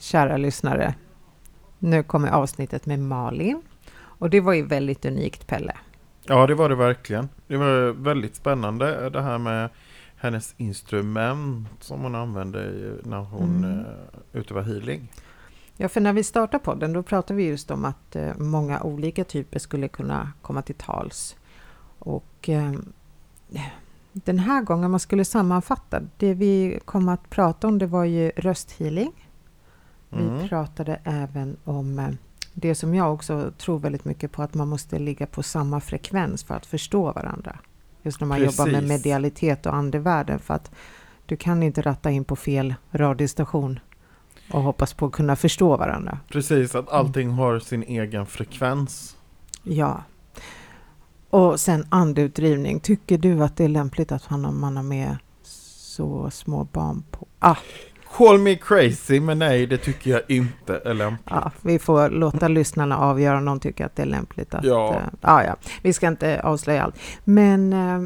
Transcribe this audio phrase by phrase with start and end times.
[0.00, 0.94] kära lyssnare.
[1.78, 3.62] Nu kommer avsnittet med Malin.
[3.92, 5.76] Och det var ju väldigt unikt, Pelle.
[6.22, 7.28] Ja, det var det verkligen.
[7.46, 9.68] Det var väldigt spännande det här med
[10.16, 13.78] hennes instrument som hon använde när hon mm.
[13.78, 13.86] uh,
[14.32, 15.12] utövar healing.
[15.76, 19.24] Ja, för när vi startade podden då pratade vi just om att uh, många olika
[19.24, 21.36] typer skulle kunna komma till tals.
[21.98, 22.78] Och uh,
[24.12, 28.32] den här gången, man skulle sammanfatta, det vi kom att prata om det var ju
[28.36, 29.29] rösthealing.
[30.10, 30.48] Vi mm.
[30.48, 32.08] pratade även om eh,
[32.52, 36.44] det som jag också tror väldigt mycket på, att man måste ligga på samma frekvens
[36.44, 37.58] för att förstå varandra.
[38.02, 38.58] Just när man Precis.
[38.58, 40.70] jobbar med medialitet och andevärlden, för att
[41.26, 43.80] du kan inte ratta in på fel radiostation
[44.52, 46.18] och hoppas på att kunna förstå varandra.
[46.28, 47.38] Precis, att allting mm.
[47.38, 49.16] har sin egen frekvens.
[49.62, 50.02] Ja,
[51.30, 52.80] och sen andeutdrivning.
[52.80, 57.26] Tycker du att det är lämpligt att man har med så små barn på?
[57.38, 57.56] Ah.
[58.16, 61.30] Call me crazy, men nej, det tycker jag inte är lämpligt.
[61.30, 64.54] Ja, vi får låta lyssnarna avgöra om de tycker att det är lämpligt.
[64.54, 64.94] Att, ja.
[64.94, 65.56] Äh, ah, ja.
[65.82, 66.98] Vi ska inte avslöja allt.
[67.24, 68.02] Men äh,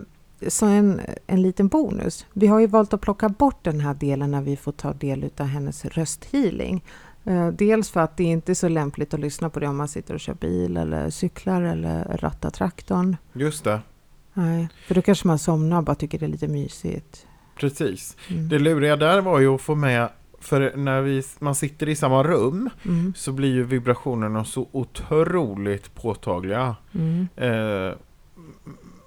[0.48, 2.27] så en, en liten bonus.
[2.32, 5.30] Vi har ju valt att plocka bort den här delen när vi får ta del
[5.38, 6.84] av hennes rösthealing.
[7.25, 9.88] Eh, dels för att det inte är så lämpligt att lyssna på det om man
[9.88, 13.16] sitter och kör bil eller cyklar eller rattar traktorn.
[13.32, 13.80] Just det.
[14.34, 17.27] Nej, för då kanske man somnar och bara tycker det är lite mysigt.
[17.56, 18.16] Precis.
[18.28, 18.48] Mm.
[18.48, 20.08] Det luriga där var ju att få med,
[20.41, 23.12] för när vi, man sitter i samma rum mm.
[23.16, 26.77] så blir ju vibrationerna så otroligt påtagliga.
[26.94, 27.28] Mm.
[27.36, 27.94] Eh,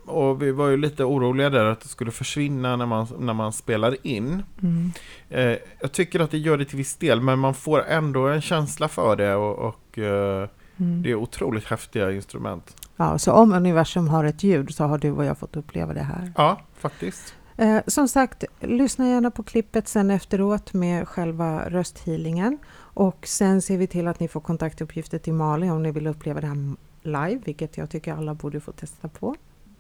[0.08, 3.54] och vi var ju lite oroliga där att det skulle försvinna när man, när man
[3.54, 4.44] spelar in.
[4.62, 4.92] Mm.
[5.30, 8.42] Eh, jag tycker att det gör det till viss del, men man får ändå en
[8.42, 11.02] känsla för det och, och eh, mm.
[11.04, 12.76] det är otroligt häftiga instrument.
[12.98, 16.04] Ja, så om universum har ett ljud så har du och jag fått uppleva det
[16.04, 16.32] här.
[16.36, 17.36] Ja, faktiskt.
[17.58, 22.58] Eh, som sagt, lyssna gärna på klippet sen efteråt med själva rösthealingen.
[22.78, 26.42] Och sen ser vi till att ni får kontaktuppgifter till Malin om ni vill uppleva
[26.42, 29.36] det här live, vilket jag tycker alla borde få testa på.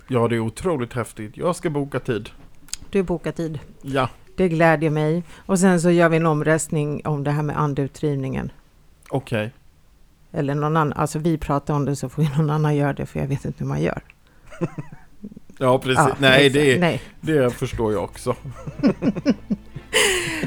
[0.07, 1.37] Ja, det är otroligt häftigt.
[1.37, 2.29] Jag ska boka tid.
[2.89, 3.59] Du bokar tid?
[3.81, 4.09] Ja.
[4.35, 5.23] Det glädjer mig.
[5.45, 8.51] Och sen så gör vi en omröstning om det här med andeutdrivningen.
[9.09, 9.47] Okej.
[9.47, 10.39] Okay.
[10.39, 13.19] Eller någon annan, alltså vi pratar om det så får någon annan göra det för
[13.19, 14.01] jag vet inte hur man gör.
[15.57, 15.97] ja, precis.
[15.97, 18.35] Ja, nej, det, nej, det förstår jag också.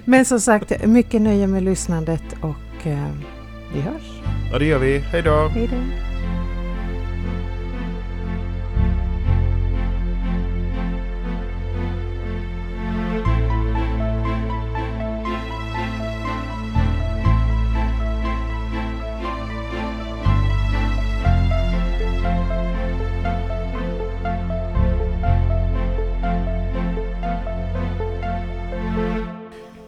[0.05, 3.09] Men som sagt, mycket nöje med lyssnandet och eh,
[3.75, 4.21] vi hörs.
[4.53, 4.99] Ja, det gör vi.
[4.99, 5.49] Hej då.
[5.49, 6.10] Hej då.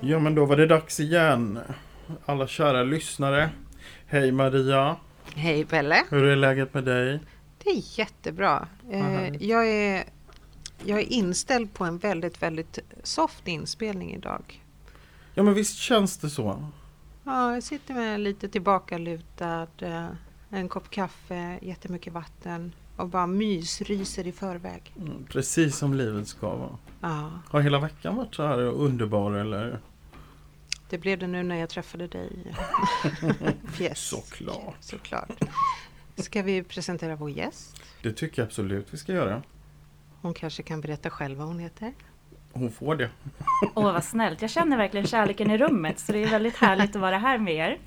[0.04, 1.58] Ja, men då var det dags igen.
[2.26, 3.50] Alla kära lyssnare.
[4.06, 4.96] Hej Maria.
[5.34, 6.04] Hej Pelle.
[6.10, 7.20] Hur är läget med dig?
[7.58, 8.68] Det är jättebra.
[8.90, 10.04] Eh, jag, är,
[10.84, 14.62] jag är inställd på en väldigt, väldigt soft inspelning idag.
[15.34, 16.69] Ja, men visst känns det så?
[17.24, 20.06] Ja, jag sitter med lite tillbakalutad, eh,
[20.50, 24.94] en kopp kaffe, jättemycket vatten och bara mysryser i förväg.
[25.00, 26.78] Mm, precis som livet ska vara.
[27.00, 27.30] Ja.
[27.48, 29.80] Har hela veckan varit så här underbar eller?
[30.92, 32.54] Det blev det nu när jag träffade dig.
[33.80, 33.98] yes.
[33.98, 34.76] Såklart.
[34.80, 35.44] Såklart.
[36.16, 37.82] Ska vi presentera vår gäst?
[38.03, 39.42] Det tycker jag absolut vi ska göra.
[40.20, 41.92] Hon kanske kan berätta själv vad hon heter?
[42.52, 43.10] Hon får det.
[43.75, 44.42] Åh, vad snällt.
[44.42, 47.54] Jag känner verkligen kärleken i rummet, så det är väldigt härligt att vara här med
[47.54, 47.78] er.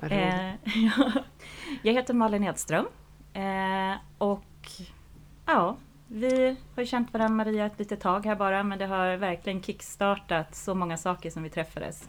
[0.10, 0.54] Eh,
[1.82, 2.86] jag heter Malin Edström.
[3.32, 4.70] Eh, och
[5.46, 5.76] ja,
[6.16, 9.62] vi har ju känt varandra Maria ett litet tag här bara men det har verkligen
[9.62, 12.08] kickstartat så många saker som vi träffades.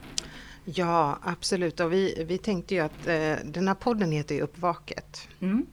[0.65, 5.27] Ja absolut och vi, vi tänkte ju att eh, den här podden heter ju Uppvaket.
[5.39, 5.65] Mm.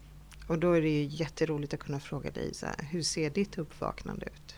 [0.47, 3.59] Och då är det ju jätteroligt att kunna fråga dig så här, hur ser ditt
[3.59, 4.57] uppvaknande ut?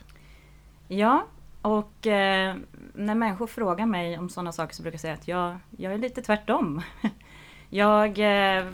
[0.88, 1.26] Ja,
[1.62, 2.56] och eh,
[2.94, 5.98] när människor frågar mig om sådana saker så brukar jag säga att jag, jag är
[5.98, 6.82] lite tvärtom.
[7.70, 8.66] jag eh,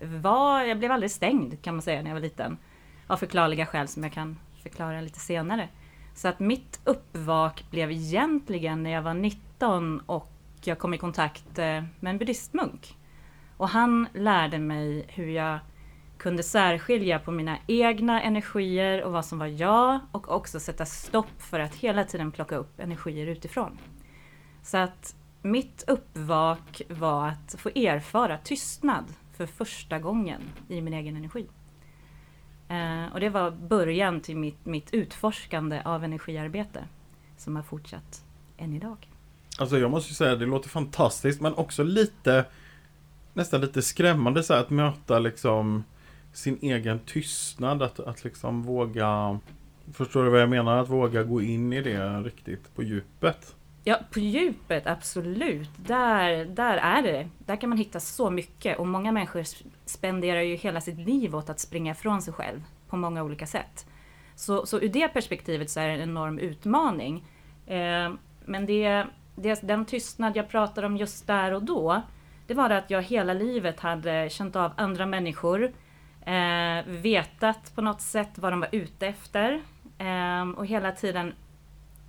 [0.00, 2.56] var, jag blev aldrig stängd kan man säga när jag var liten
[3.06, 5.68] av förklarliga skäl som jag kan förklara lite senare.
[6.14, 10.32] Så att mitt uppvak blev egentligen när jag var 19 och
[10.64, 12.96] jag kom i kontakt eh, med en buddhistmunk.
[13.56, 15.58] Och han lärde mig hur jag
[16.18, 21.42] kunde särskilja på mina egna energier och vad som var jag och också sätta stopp
[21.42, 23.78] för att hela tiden plocka upp energier utifrån.
[24.62, 29.04] Så att mitt uppvak var att få erfara tystnad
[29.36, 31.46] för första gången i min egen energi.
[32.72, 36.84] Eh, och det var början till mitt, mitt utforskande av energiarbete
[37.36, 38.24] som har fortsatt
[38.56, 39.08] än idag.
[39.58, 42.44] Alltså jag måste säga det låter fantastiskt men också lite
[43.32, 45.84] nästan lite skrämmande så här, att möta liksom
[46.32, 47.82] sin egen tystnad.
[47.82, 49.38] Att, att liksom våga
[49.92, 50.76] Förstår du vad jag menar?
[50.76, 53.54] Att våga gå in i det riktigt på djupet.
[53.84, 55.70] Ja, på djupet, absolut.
[55.76, 57.28] Där, där är det.
[57.38, 58.78] Där kan man hitta så mycket.
[58.78, 59.44] Och många människor
[59.84, 63.86] spenderar ju hela sitt liv åt att springa ifrån sig själv på många olika sätt.
[64.34, 67.24] Så, så ur det perspektivet så är det en enorm utmaning.
[67.66, 68.12] Eh,
[68.44, 72.02] men det, det, den tystnad jag pratar om just där och då,
[72.46, 75.72] det var det att jag hela livet hade känt av andra människor,
[76.26, 79.62] eh, vetat på något sätt vad de var ute efter
[79.98, 81.32] eh, och hela tiden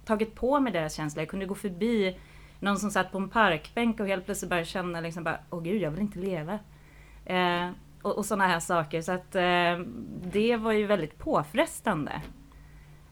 [0.06, 1.22] tagit på mig deras känslor.
[1.22, 2.18] Jag kunde gå förbi
[2.60, 5.82] någon som satt på en parkbänk och helt plötsligt började känna liksom bara, åh gud,
[5.82, 6.60] jag vill inte leva.
[7.26, 7.70] Eh,
[8.02, 9.02] och, och sådana här saker.
[9.02, 9.80] Så att eh,
[10.24, 12.22] det var ju väldigt påfrestande.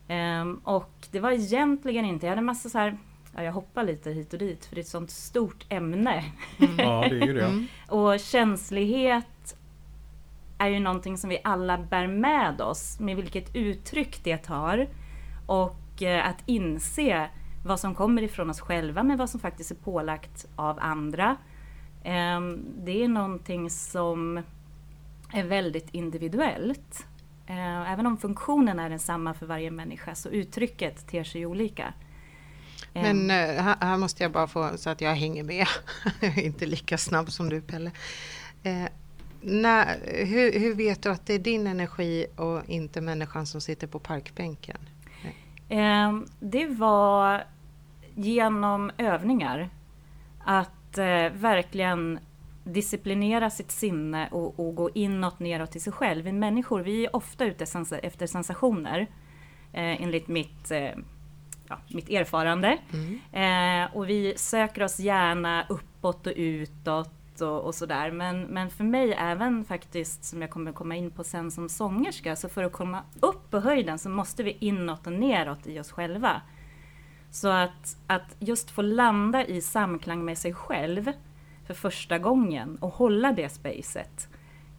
[0.07, 2.97] Eh, och det var egentligen inte, jag hade massa så här,
[3.35, 6.23] ja, jag hoppar lite hit och dit för det är ett sånt stort ämne.
[6.59, 6.75] Mm.
[6.77, 7.45] ja, det är ju det.
[7.45, 7.67] Mm.
[7.87, 9.57] och känslighet
[10.57, 14.87] är ju någonting som vi alla bär med oss, med vilket uttryck det tar.
[15.45, 17.29] Och Eh, att inse
[17.63, 21.37] vad som kommer ifrån oss själva, men vad som faktiskt är pålagt av andra.
[22.03, 24.43] Ehm, det är någonting som
[25.33, 27.05] är väldigt individuellt.
[27.47, 31.93] Ehm, även om funktionen är densamma för varje människa så uttrycket ter sig olika.
[32.93, 33.27] Ehm.
[33.27, 35.67] Men eh, här, måste jag bara få så att jag hänger med.
[36.19, 37.91] jag är inte lika snabb som du Pelle.
[38.63, 38.85] Eh,
[39.41, 43.87] när, hur, hur, vet du att det är din energi och inte människan som sitter
[43.87, 44.77] på parkbänken?
[45.71, 47.43] Eh, det var
[48.15, 49.69] genom övningar.
[50.39, 52.19] Att eh, verkligen
[52.63, 56.25] disciplinera sitt sinne och, och, gå inåt, neråt till sig själv.
[56.25, 57.65] Vi människor, vi är ofta ute
[58.03, 58.99] efter sensationer.
[59.73, 60.91] Eh, enligt mitt, eh,
[61.67, 62.77] ja, mitt erfarande.
[62.93, 63.19] Mm.
[63.31, 68.11] Eh, och vi söker oss gärna uppåt och utåt och, och sådär.
[68.11, 72.35] Men, men för mig även faktiskt, som jag kommer komma in på sen som sångerska,
[72.35, 75.91] så för att komma upp på höjden så måste vi inåt och neråt i oss
[75.91, 76.41] själva.
[77.31, 81.11] Så att, att just få landa i samklang med sig själv
[81.67, 84.29] för första gången och hålla det spacet.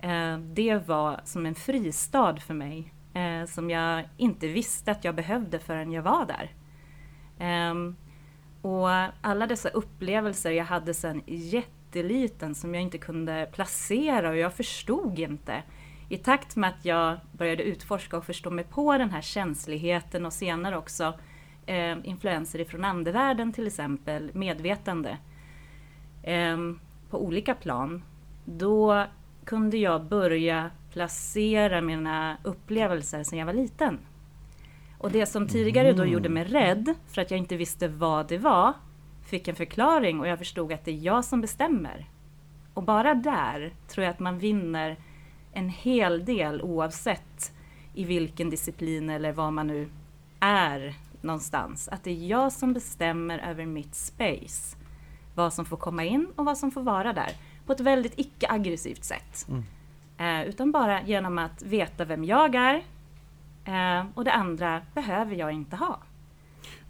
[0.00, 5.14] Eh, det var som en fristad för mig eh, som jag inte visste att jag
[5.14, 6.50] behövde förrän jag var där.
[7.38, 7.74] Eh,
[8.62, 8.88] och
[9.20, 11.22] alla dessa upplevelser jag hade sen
[11.96, 15.62] jätteliten som jag inte kunde placera och jag förstod inte.
[16.08, 20.32] I takt med att jag började utforska och förstå mig på den här känsligheten och
[20.32, 21.14] senare också
[21.66, 25.18] eh, influenser ifrån andevärlden till exempel, medvetande,
[26.22, 26.56] eh,
[27.10, 28.02] på olika plan,
[28.44, 29.06] då
[29.44, 33.98] kunde jag börja placera mina upplevelser sedan jag var liten.
[34.98, 38.38] Och det som tidigare då gjorde mig rädd, för att jag inte visste vad det
[38.38, 38.72] var,
[39.24, 42.06] fick en förklaring och jag förstod att det är jag som bestämmer.
[42.74, 44.96] Och bara där tror jag att man vinner
[45.52, 47.52] en hel del oavsett
[47.94, 49.88] i vilken disciplin eller vad man nu
[50.40, 51.88] är någonstans.
[51.88, 54.76] Att det är jag som bestämmer över mitt space.
[55.34, 57.30] Vad som får komma in och vad som får vara där.
[57.66, 59.46] På ett väldigt icke-aggressivt sätt.
[59.48, 59.64] Mm.
[60.18, 62.74] Eh, utan bara genom att veta vem jag är.
[63.64, 65.98] Eh, och det andra behöver jag inte ha.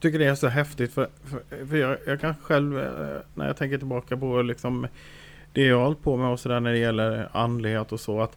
[0.03, 3.57] Tycker det är så häftigt för, för, för jag, jag, kan själv eh, när jag
[3.57, 4.87] tänker tillbaka på liksom
[5.53, 8.37] det jag har hållit på med och sådär när det gäller andlighet och så att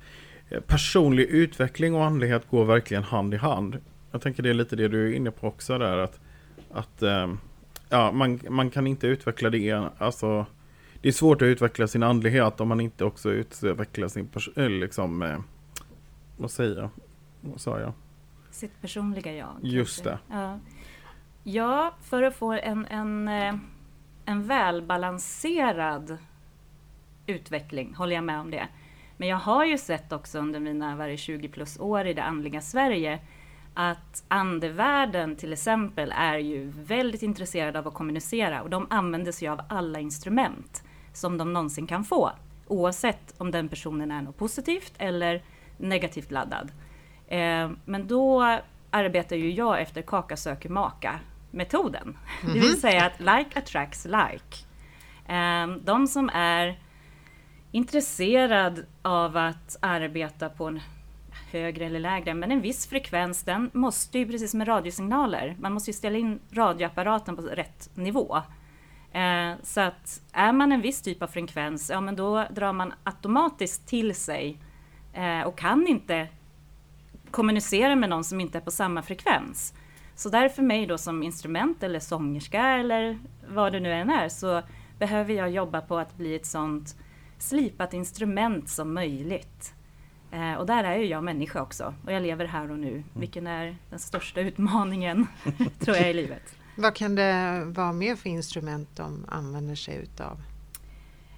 [0.50, 3.78] eh, personlig utveckling och andlighet går verkligen hand i hand.
[4.12, 6.20] Jag tänker det är lite det du är inne på också där att,
[6.72, 7.38] att ehm,
[7.90, 10.46] ja, man, man kan inte utveckla det, alltså
[11.02, 15.22] det är svårt att utveckla sin andlighet om man inte också utvecklar sin eh, liksom,
[15.22, 15.38] eh,
[16.38, 16.90] vad säger jag?
[17.42, 17.94] Vad sa jag?
[18.52, 19.56] Sitt personliga jag.
[19.62, 20.18] Just det.
[20.32, 20.60] Ja
[21.48, 23.56] ja, för att få en, en, eh,
[24.26, 26.18] en välbalanserad
[27.26, 28.68] utveckling, håller jag med om det.
[29.18, 32.62] Men jag har ju sett också under mina varje 20 plus år i det andliga
[32.62, 33.20] Sverige
[33.74, 39.48] att andevärlden till exempel är ju väldigt intresserad av att kommunicera och de använder sig
[39.48, 40.84] av alla instrument
[41.14, 42.32] som de någonsin kan få.
[42.68, 45.44] Oavsett om den personen är något positivt eller
[45.78, 46.72] negativt laddad.
[47.28, 48.58] Eh, men då
[48.92, 51.20] arbetar ju jag efter kaka söker maka
[51.56, 52.04] metoden.
[52.04, 52.54] Mm -hmm.
[52.54, 52.80] Det vill mhm.
[52.80, 54.66] säga att like attracts like.
[55.28, 56.80] Eh, de som är
[57.72, 60.82] intresserad av att arbeta på en
[61.52, 65.74] högre eller lägre, men en viss frekvens den måste ju precis som med radiosignaler, man
[65.74, 68.42] måste ju ställa in radioapparaten på rätt nivå.
[69.12, 72.94] Eh, så att är man en viss typ av frekvens, ja men då drar man
[73.04, 74.58] automatiskt till sig
[75.14, 76.28] eh, och kan inte
[77.32, 79.74] kommunicera med någon som inte är på samma frekvens.
[80.16, 84.30] Så där för mig då som instrument eller sångerska eller vad det nu än är
[84.30, 84.62] så
[85.00, 86.96] behöver jag jobba på att bli ett sånt
[87.38, 89.74] slipat instrument som möjligt.
[90.32, 93.04] Eh, och där är ju jag människa också och jag lever här och nu, mm.
[93.14, 95.28] vilken är den största utmaningen
[95.80, 96.56] tror jag i livet.
[96.78, 100.42] Vad kan det vara mer för instrument de använder sig utav?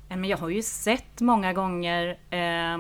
[0.10, 2.77] Eh, jag har ju sett många gånger, eh,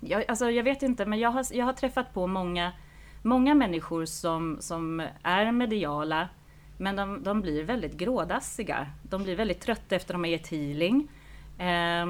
[0.00, 2.72] jag, alltså jag vet inte, men jag har, jag har träffat på många,
[3.24, 6.28] många människor som, som är mediala,
[6.78, 8.86] men de, de blir väldigt grådassiga.
[9.02, 11.08] De blir väldigt trötta efter att de har gett healing.
[11.58, 12.06] Eh,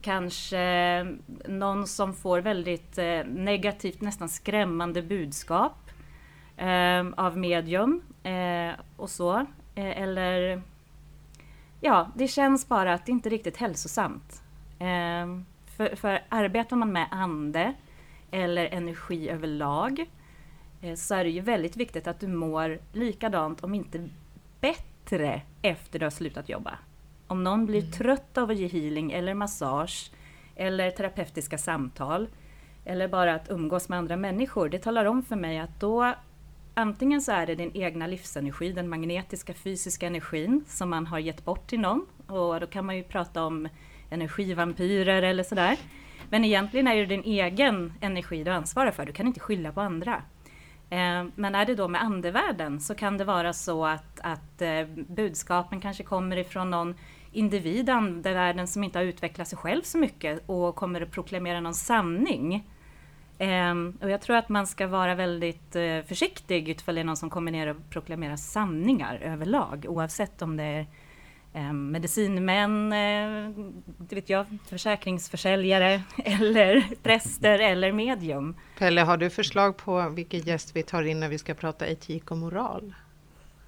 [0.00, 1.06] kanske
[1.48, 5.90] någon som får väldigt eh, negativt, nästan skrämmande budskap
[6.56, 9.36] eh, av medium eh, och så.
[9.74, 10.62] Eh, eller
[11.80, 14.42] ja, det känns bara att det inte är riktigt hälsosamt.
[14.78, 15.44] Ehm,
[15.76, 17.74] för, för arbetar man med ande
[18.30, 20.06] eller energi överlag eh,
[20.96, 24.08] så är det ju väldigt viktigt att du mår likadant, om inte
[24.60, 26.78] bättre, efter du har slutat jobba.
[27.26, 27.92] Om någon blir mm.
[27.92, 30.10] trött av att ge healing eller massage
[30.56, 32.28] eller terapeutiska samtal
[32.84, 36.14] eller bara att umgås med andra människor, det talar om för mig att då
[36.74, 41.44] antingen så är det din egna livsenergi, den magnetiska fysiska energin som man har gett
[41.44, 43.68] bort till någon och då kan man ju prata om
[44.10, 45.76] energivampyrer eller sådär.
[46.30, 49.80] Men egentligen är det din egen energi du ansvarar för, du kan inte skylla på
[49.80, 50.22] andra.
[50.90, 54.86] Eh, men är det då med andevärlden så kan det vara så att, att eh,
[54.94, 56.94] budskapen kanske kommer ifrån någon
[57.32, 61.60] individ i andevärlden som inte har utvecklat sig själv så mycket och kommer att proklamera
[61.60, 62.68] någon sanning.
[63.38, 65.72] Eh, och jag tror att man ska vara väldigt
[66.06, 70.64] försiktig ifall det är någon som kommer ner och proklamerar sanningar överlag, oavsett om det
[70.64, 70.86] är
[71.54, 78.56] um, medicinmän, uh, det vet jag, försäkringsförsäljare eller präster eller medium.
[78.78, 82.30] Pelle, har du förslag på vilken gäst vi tar in när vi ska prata etik
[82.30, 82.94] och moral?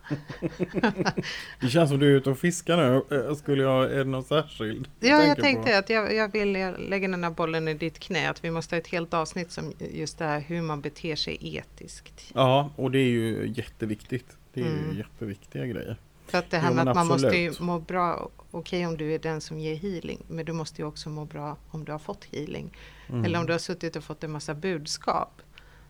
[1.61, 3.17] det känns som du är ute och fiskar nu.
[3.17, 4.91] Eh, skulle jag, är det något särskilt?
[5.01, 5.79] Ja, jag tänkte på?
[5.79, 8.31] att jag, jag vill lägga den här bollen i ditt knä.
[8.31, 11.39] Att vi måste ha ett helt avsnitt som just det här hur man beter sig
[11.57, 12.31] etiskt.
[12.35, 14.37] Ja, och det är ju jätteviktigt.
[14.53, 14.91] Det är mm.
[14.91, 15.97] ju jätteviktiga grejer.
[16.33, 18.31] För att det här jo, med att man måste ju må bra.
[18.51, 20.25] Okej okay, om du är den som ger healing.
[20.29, 22.77] Men du måste ju också må bra om du har fått healing.
[23.09, 23.25] Mm.
[23.25, 25.43] Eller om du har suttit och fått en massa budskap.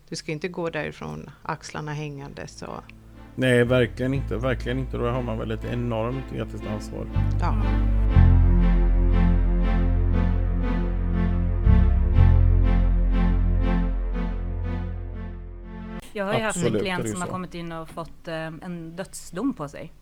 [0.08, 2.82] Du ska inte gå därifrån axlarna hängandes och
[3.34, 4.36] Nej, verkligen inte.
[4.36, 4.96] Verkligen inte.
[4.96, 7.06] Då har man väl ett enormt etiskt ansvar.
[7.40, 7.62] Ja.
[16.12, 19.54] Jag har ju haft en klient som har kommit in och fått eh, en dödsdom
[19.54, 19.92] på sig.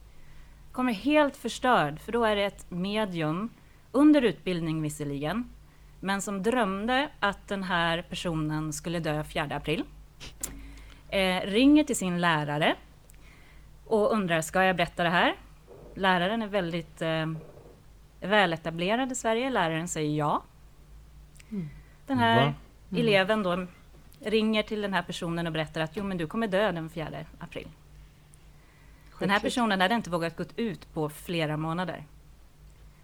[0.80, 3.50] Kommer helt förstörd, för då är det ett medium,
[3.92, 5.50] under utbildning visserligen,
[6.00, 9.84] men som drömde att den här personen skulle dö 4 april.
[11.08, 12.74] Eh, ringer till sin lärare
[13.86, 15.34] och undrar, ska jag berätta det här?
[15.94, 17.26] Läraren är väldigt eh,
[18.20, 19.50] väletablerad i Sverige.
[19.50, 20.42] Läraren säger ja.
[21.50, 21.68] Mm.
[22.06, 22.54] Den här mm.
[23.02, 23.66] eleven då
[24.20, 27.08] ringer till den här personen och berättar att jo, men du kommer dö den 4
[27.38, 27.68] april.
[29.20, 32.06] Den här personen hade inte vågat gå ut på flera månader.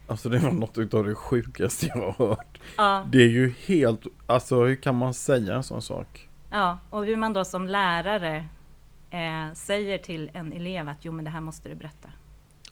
[0.07, 2.61] Alltså det var något av det sjukaste jag har hört.
[2.77, 3.07] Ja.
[3.13, 6.29] Det är ju helt, alltså hur kan man säga en sån sak?
[6.51, 8.49] Ja, och hur man då som lärare
[9.11, 12.09] eh, säger till en elev att jo men det här måste du berätta.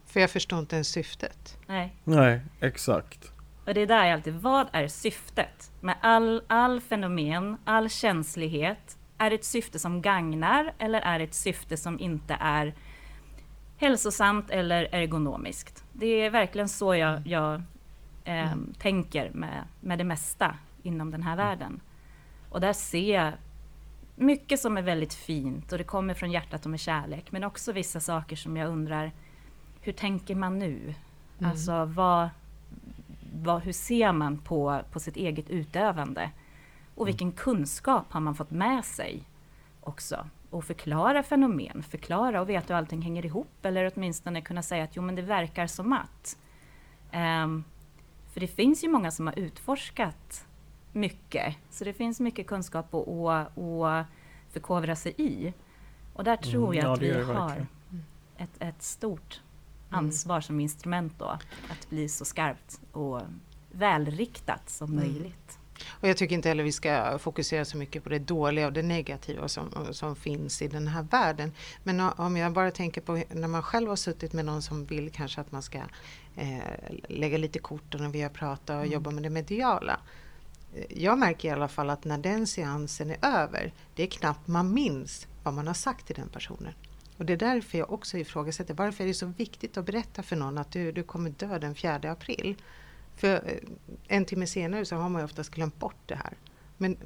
[0.06, 1.58] För jag förstår inte ens syftet.
[1.66, 1.96] Nej.
[2.04, 3.32] Nej, exakt.
[3.66, 5.70] Och det är där jag alltid, vad är syftet?
[5.80, 11.24] Med all, all fenomen, all känslighet, är det ett syfte som gagnar eller är det
[11.24, 12.74] ett syfte som inte är
[13.76, 15.84] hälsosamt eller ergonomiskt?
[15.92, 17.54] Det är verkligen så jag, jag
[18.24, 18.74] eh, mm.
[18.78, 21.80] tänker med, med det mesta inom den här världen.
[22.48, 23.32] Och där ser jag
[24.16, 27.32] mycket som är väldigt fint och det kommer från hjärtat och med kärlek.
[27.32, 29.12] Men också vissa saker som jag undrar,
[29.80, 30.94] hur tänker man nu?
[31.38, 31.50] Mm.
[31.50, 32.28] Alltså vad,
[33.34, 36.30] vad, hur ser man på, på sitt eget utövande?
[36.94, 37.06] Och mm.
[37.06, 39.22] vilken kunskap har man fått med sig
[39.80, 40.26] också?
[40.54, 43.64] Och förklara fenomen, förklara och veta hur allting hänger ihop.
[43.66, 46.38] Eller åtminstone kunna säga att jo men det verkar som att.
[47.12, 47.64] Um,
[48.32, 50.46] för det finns ju många som har utforskat
[50.92, 51.56] mycket.
[51.70, 54.06] Så det finns mycket kunskap att, att
[54.50, 55.52] förkovra sig i.
[56.14, 57.66] Och där tror mm, jag ja, att vi har
[58.36, 59.40] ett, ett stort
[59.88, 60.04] mm.
[60.04, 60.42] ansvar mm.
[60.42, 63.20] som instrument då, att bli så skarpt och
[63.72, 65.04] välriktat som mm.
[65.04, 65.58] möjligt.
[65.88, 68.82] Och jag tycker inte heller vi ska fokusera så mycket på det dåliga och det
[68.82, 71.52] negativa som, som finns i den här världen.
[71.82, 75.10] Men om jag bara tänker på när man själv har suttit med någon som vill
[75.10, 75.78] kanske att man ska
[76.36, 76.58] eh,
[77.08, 78.92] lägga lite kort när vi har pratat och mm.
[78.92, 80.00] jobba med det mediala.
[80.88, 84.74] jag märker i alla fall att när den seansen är över, det är knappt man
[84.74, 86.72] minns vad man har sagt till den personen.
[87.18, 90.36] Och det är därför jag också ifrågasätter, varför är det så viktigt att berätta för
[90.36, 92.56] någon att du, du kommer dö den 4 april?
[93.16, 93.58] För eh,
[94.08, 96.36] en timme senare så har man ju oftast glömt bort det här.
[96.76, 96.96] Men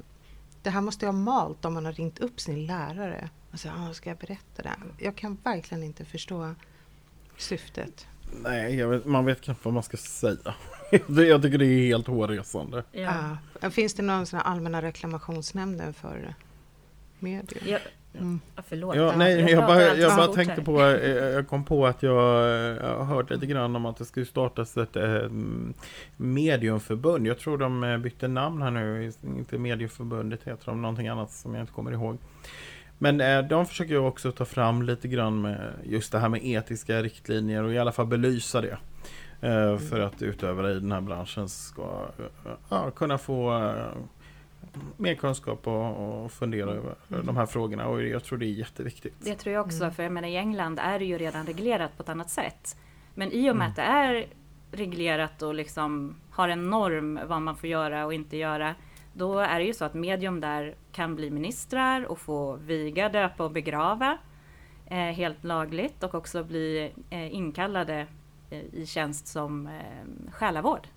[0.63, 3.75] det här måste jag ha malt om man har ringt upp sin lärare och sagt,
[3.77, 4.75] ah, ska jag berätta det?
[4.97, 6.55] Jag kan verkligen inte förstå
[7.37, 8.07] syftet.
[8.31, 10.55] Nej, vet, man vet knappt vad man ska säga.
[11.07, 12.83] jag tycker det är helt hårresande.
[12.91, 13.37] Ja.
[13.61, 13.69] Ja.
[13.69, 16.35] Finns det någon sån allmänna reklamationsnämnden för
[17.19, 17.63] medier?
[17.65, 17.79] Ja.
[18.13, 18.39] Mm.
[18.55, 18.95] Ja, förlåt.
[18.95, 22.15] Ja, nej, jag, jag bara, jag bara tänkte på, eh, jag kom på att jag,
[22.81, 25.29] har hört lite grann om att det skulle startas ett eh,
[26.17, 27.27] mediumförbund.
[27.27, 31.55] Jag tror de eh, bytte namn här nu, inte medieförbundet heter de, någonting annat som
[31.55, 32.17] jag inte kommer ihåg.
[32.97, 36.45] Men eh, de försöker ju också ta fram lite grann med just det här med
[36.45, 38.77] etiska riktlinjer och i alla fall belysa det.
[39.41, 42.05] Eh, för att utövare i den här branschen ska
[42.71, 43.73] eh, kunna få
[44.99, 47.25] mer kunskap och, och fundera över mm.
[47.25, 49.13] de här frågorna och jag tror det är jätteviktigt.
[49.19, 49.93] Det tror jag också, mm.
[49.93, 52.77] för jag menar i England är det ju redan reglerat på ett annat sätt.
[53.15, 53.69] Men i och med mm.
[53.69, 54.27] att det är
[54.71, 58.75] reglerat och liksom har en norm vad man får göra och inte göra
[59.13, 63.43] då är det ju så att medium där kan bli ministrar och få viga, döpa
[63.43, 64.17] och begrava
[64.85, 68.07] eh, helt lagligt och också bli eh, inkallade
[68.49, 70.87] eh, i tjänst som eh, själavård.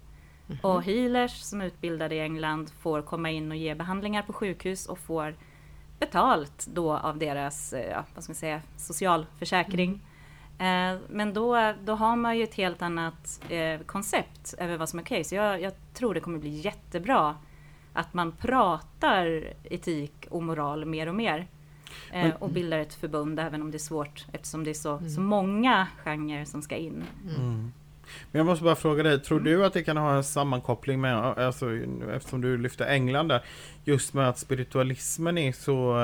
[0.53, 0.59] Mm.
[0.63, 4.87] Och healers som är utbildade i England får komma in och ge behandlingar på sjukhus
[4.87, 5.35] och får
[5.99, 10.01] betalt då av deras eh, ja, vad ska man säga, socialförsäkring.
[10.59, 10.95] Mm.
[10.95, 14.99] Eh, men då, då har man ju ett helt annat eh, koncept över vad som
[14.99, 15.15] är okej.
[15.15, 15.25] Okay.
[15.25, 17.37] Så jag, jag tror det kommer bli jättebra
[17.93, 21.47] att man pratar etik och moral mer och mer.
[22.13, 25.11] Eh, och bildar ett förbund även om det är svårt eftersom det är så, mm.
[25.11, 27.05] så många genrer som ska in.
[27.39, 27.73] Mm.
[28.31, 31.17] Men jag måste bara fråga dig, tror du att det kan ha en sammankoppling med,
[31.17, 31.67] alltså,
[32.15, 33.43] eftersom du lyfter England där,
[33.85, 35.99] just med att spiritualismen är så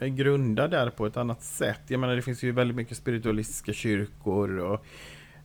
[0.00, 1.80] äh, grundad där på ett annat sätt?
[1.88, 4.84] Jag menar det finns ju väldigt mycket spiritualistiska kyrkor och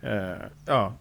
[0.02, 0.36] äh,
[0.66, 0.94] ja,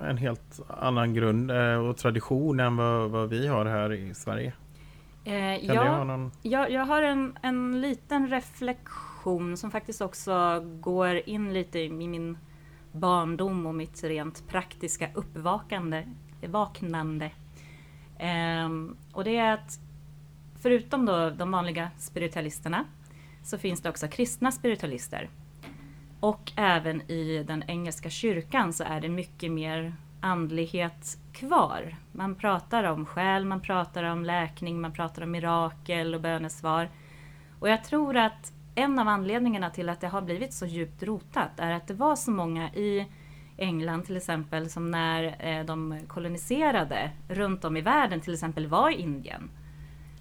[0.00, 4.52] en helt annan grund äh, och tradition än vad, vad, vi har här i Sverige.
[5.24, 6.30] Eh, ja, någon...
[6.42, 12.38] jag, jag har en, en liten reflektion som faktiskt också går in lite i min
[12.94, 16.04] barndom och mitt rent praktiska uppvakande,
[16.46, 17.30] vaknande.
[18.64, 19.78] Um, och det är att
[20.62, 22.84] förutom då de vanliga spiritualisterna
[23.42, 25.28] så finns det också kristna spiritualister.
[26.20, 31.96] Och även i den engelska kyrkan så är det mycket mer andlighet kvar.
[32.12, 36.88] Man pratar om själ, man pratar om läkning, man pratar om mirakel och bönesvar.
[37.58, 41.50] Och jag tror att en av anledningarna till att det har blivit så djupt rotat
[41.56, 43.06] är att det var så många i
[43.56, 48.90] England till exempel som när eh, de koloniserade runt om i världen, till exempel var
[48.90, 49.50] i Indien.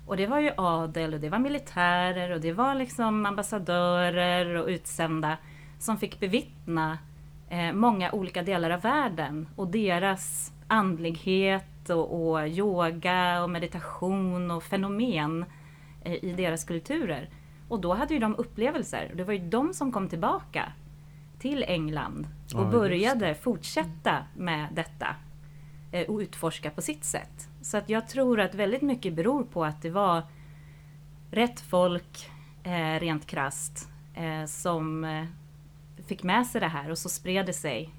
[0.07, 4.67] Och det var ju adel och det var militärer och det var liksom ambassadörer och
[4.67, 5.37] utsända
[5.79, 6.97] som fick bevittna
[7.49, 14.63] eh, många olika delar av världen och deras andlighet och, och yoga och meditation och
[14.63, 15.45] fenomen
[16.03, 17.29] eh, i deras kulturer.
[17.73, 19.11] Och då hade ju de upplevelser.
[19.15, 20.71] Det var ju de som kom tillbaka
[21.39, 25.15] till England och ja, började fortsätta med detta
[25.91, 27.49] eh, och utforska på sitt sätt.
[27.61, 30.23] Så att jag tror att väldigt mycket beror på att det var
[31.31, 32.29] rätt folk,
[32.63, 35.25] eh, rent krast, eh, som eh,
[36.07, 37.89] fick med sig det här och så spred det sig.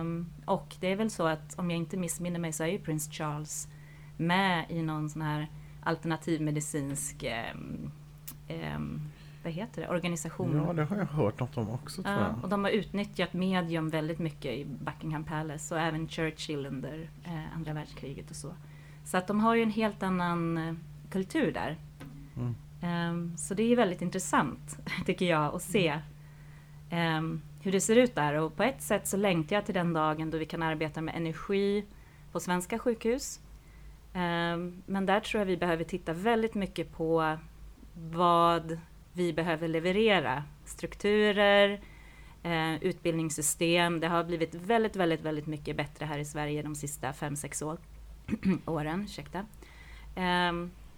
[0.00, 2.78] Um, och det är väl så att om jag inte missminner mig så är ju
[2.78, 3.68] Prince Charles
[4.16, 5.48] med i någon sån här
[5.82, 7.24] alternativmedicinsk
[8.48, 9.02] um,
[9.42, 10.64] vad heter det, organisation.
[10.66, 12.02] Ja, det har jag hört något om också.
[12.02, 12.34] Tror jag.
[12.42, 17.56] och de har utnyttjat medium väldigt mycket i Buckingham Palace och även Churchill under eh,
[17.56, 18.54] andra världskriget och så.
[19.04, 20.74] Så att de har ju en helt annan eh,
[21.10, 21.76] kultur där.
[22.36, 22.54] Mm.
[22.82, 26.00] Um, så det är väldigt intressant, tycker jag, att se
[26.92, 28.34] um, hur det ser ut där.
[28.34, 31.16] Och på ett sätt så längtar jag till den dagen då vi kan arbeta med
[31.16, 31.84] energi
[32.32, 33.40] på svenska sjukhus.
[34.14, 37.36] Um, men där tror jag vi behöver titta väldigt mycket på
[38.00, 38.78] vad
[39.12, 40.44] vi behöver leverera.
[40.64, 41.80] Strukturer,
[42.42, 44.00] eh, utbildningssystem.
[44.00, 47.62] Det har blivit väldigt, väldigt, väldigt mycket bättre här i Sverige de sista fem sex
[47.62, 47.78] år,
[48.66, 49.02] åren.
[49.04, 49.38] Ursäkta.
[50.14, 50.52] Eh,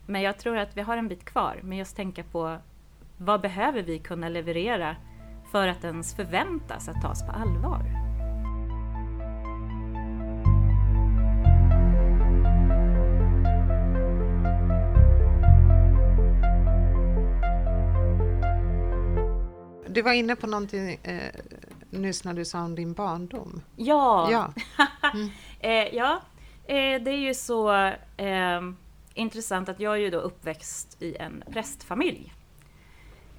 [0.07, 1.61] men jag tror att vi har en bit kvar.
[1.63, 2.59] Men just tänka på
[3.17, 4.97] vad behöver vi kunna leverera
[5.51, 8.10] för att ens förväntas att tas på allvar?
[19.91, 21.33] Du var inne på någonting eh,
[21.91, 23.63] nyss när du sa om din barndom.
[23.77, 24.53] Ja, ja.
[25.15, 25.31] Mm.
[25.61, 26.21] eh, ja.
[26.67, 27.73] Eh, det är ju så.
[28.17, 28.61] Eh,
[29.15, 32.35] intressant att jag är ju då uppväxt i en prästfamilj.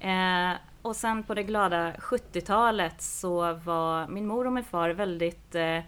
[0.00, 5.54] Eh, och sen på det glada 70-talet så var min mor och min far väldigt
[5.54, 5.78] eh,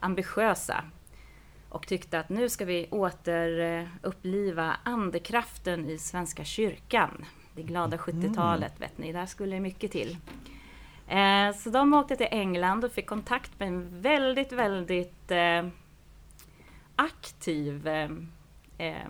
[0.00, 0.84] ambitiösa
[1.68, 7.24] och tyckte att nu ska vi återuppliva andekraften i Svenska kyrkan.
[7.54, 8.80] Det glada 70-talet, mm.
[8.80, 10.16] vet ni, där skulle det mycket till.
[11.08, 15.68] Eh, så de åkte till England och fick kontakt med en väldigt, väldigt eh,
[16.96, 18.10] aktiv eh,
[18.78, 19.08] eh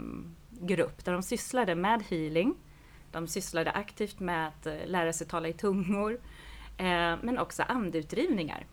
[0.61, 2.55] grupp där de sysslade med healing.
[3.11, 6.13] De sysslade aktivt med att eh, lära sig tala i tungor,
[6.77, 8.67] eh, men också andutdrivningar.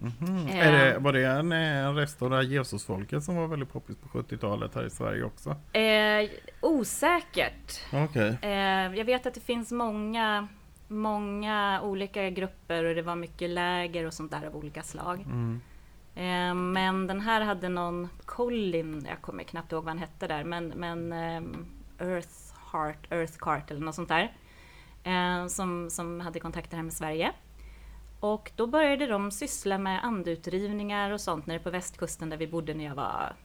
[0.00, 0.50] Mm-hmm.
[0.50, 3.96] Är det, var det en, en rest av det här Jesusfolket som var väldigt poppis
[3.96, 5.56] på 70-talet här i Sverige också?
[5.72, 6.30] Eh,
[6.60, 7.80] osäkert.
[7.92, 8.34] Okay.
[8.42, 10.48] Eh, jag vet att det finns många,
[10.88, 15.20] många olika grupper och det var mycket läger och sånt där av olika slag.
[15.20, 15.60] Mm.
[16.14, 20.44] Eh, men den här hade någon Colin, jag kommer knappt ihåg vad han hette där,
[20.44, 21.66] men, men um,
[21.98, 24.32] Earth Heart, Earth Cart eller något sånt där.
[25.04, 27.32] Eh, som, som hade kontakter här med Sverige.
[28.24, 32.74] Och då började de syssla med andutdrivningar och sånt nere på västkusten där vi bodde
[32.74, 33.36] när jag var,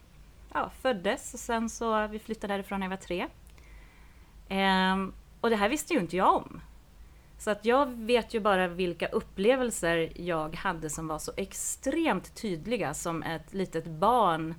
[0.52, 1.34] ja, föddes.
[1.34, 3.26] Och sen så, vi flyttade därifrån när jag var tre.
[4.48, 6.60] Ehm, och det här visste ju inte jag om.
[7.38, 12.94] Så att jag vet ju bara vilka upplevelser jag hade som var så extremt tydliga
[12.94, 14.54] som ett litet barn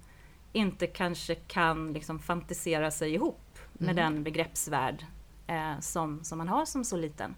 [0.54, 3.96] inte kanske kan liksom fantisera sig ihop med mm.
[3.96, 5.06] den begreppsvärld
[5.48, 7.36] eh, som, som man har som så liten.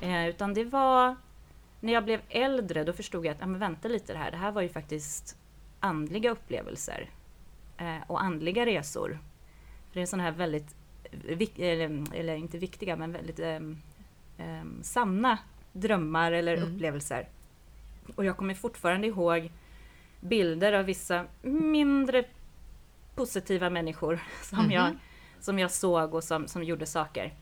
[0.00, 1.16] Eh, utan det var
[1.82, 4.36] när jag blev äldre då förstod jag att, ja, men vänta lite det här, det
[4.36, 5.36] här var ju faktiskt
[5.80, 7.10] andliga upplevelser
[7.76, 9.18] eh, och andliga resor.
[9.88, 10.76] För det är sådana här väldigt,
[11.58, 13.56] eller, eller, inte viktiga, men väldigt eh,
[14.38, 15.38] eh, sanna
[15.72, 16.68] drömmar eller mm.
[16.74, 17.28] upplevelser.
[18.14, 19.50] Och jag kommer fortfarande ihåg
[20.20, 22.24] bilder av vissa mindre
[23.14, 24.96] positiva människor som, mm jag,
[25.40, 27.34] som jag såg och som, som gjorde saker.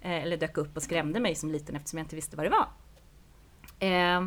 [0.00, 2.50] Eh, eller dök upp och skrämde mig som liten eftersom jag inte visste vad det
[2.50, 2.68] var.
[3.78, 4.26] Eh,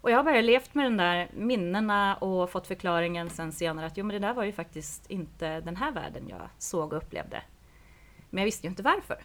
[0.00, 3.96] och jag har bara levt med de där minnena och fått förklaringen sen senare att
[3.96, 7.42] jo men det där var ju faktiskt inte den här världen jag såg och upplevde.
[8.30, 9.24] Men jag visste ju inte varför.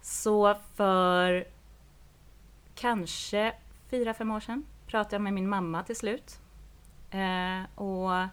[0.00, 1.44] Så för
[2.74, 3.54] kanske
[3.90, 6.40] fyra, fem år sedan pratade jag med min mamma till slut.
[7.10, 8.28] Eh, och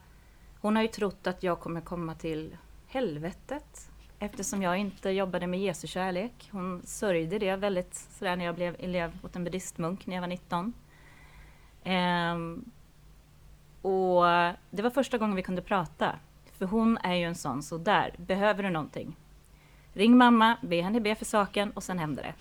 [0.61, 3.90] hon har ju trott att jag kommer komma till helvetet
[4.21, 6.49] eftersom jag inte jobbade med Jesu kärlek.
[6.51, 10.27] Hon sörjde det väldigt sådär när jag blev elev åt en buddhistmunk när jag var
[10.27, 10.73] 19.
[11.83, 12.71] Ehm,
[13.81, 14.23] och
[14.69, 16.15] det var första gången vi kunde prata.
[16.57, 19.15] För hon är ju en sån, så där, behöver du någonting?
[19.93, 22.33] Ring mamma, be henne be för saken och sen händer det.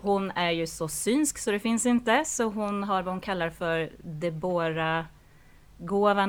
[0.00, 3.50] Hon är ju så synsk så det finns inte, så hon har vad hon kallar
[3.50, 5.04] för Debora-gåvan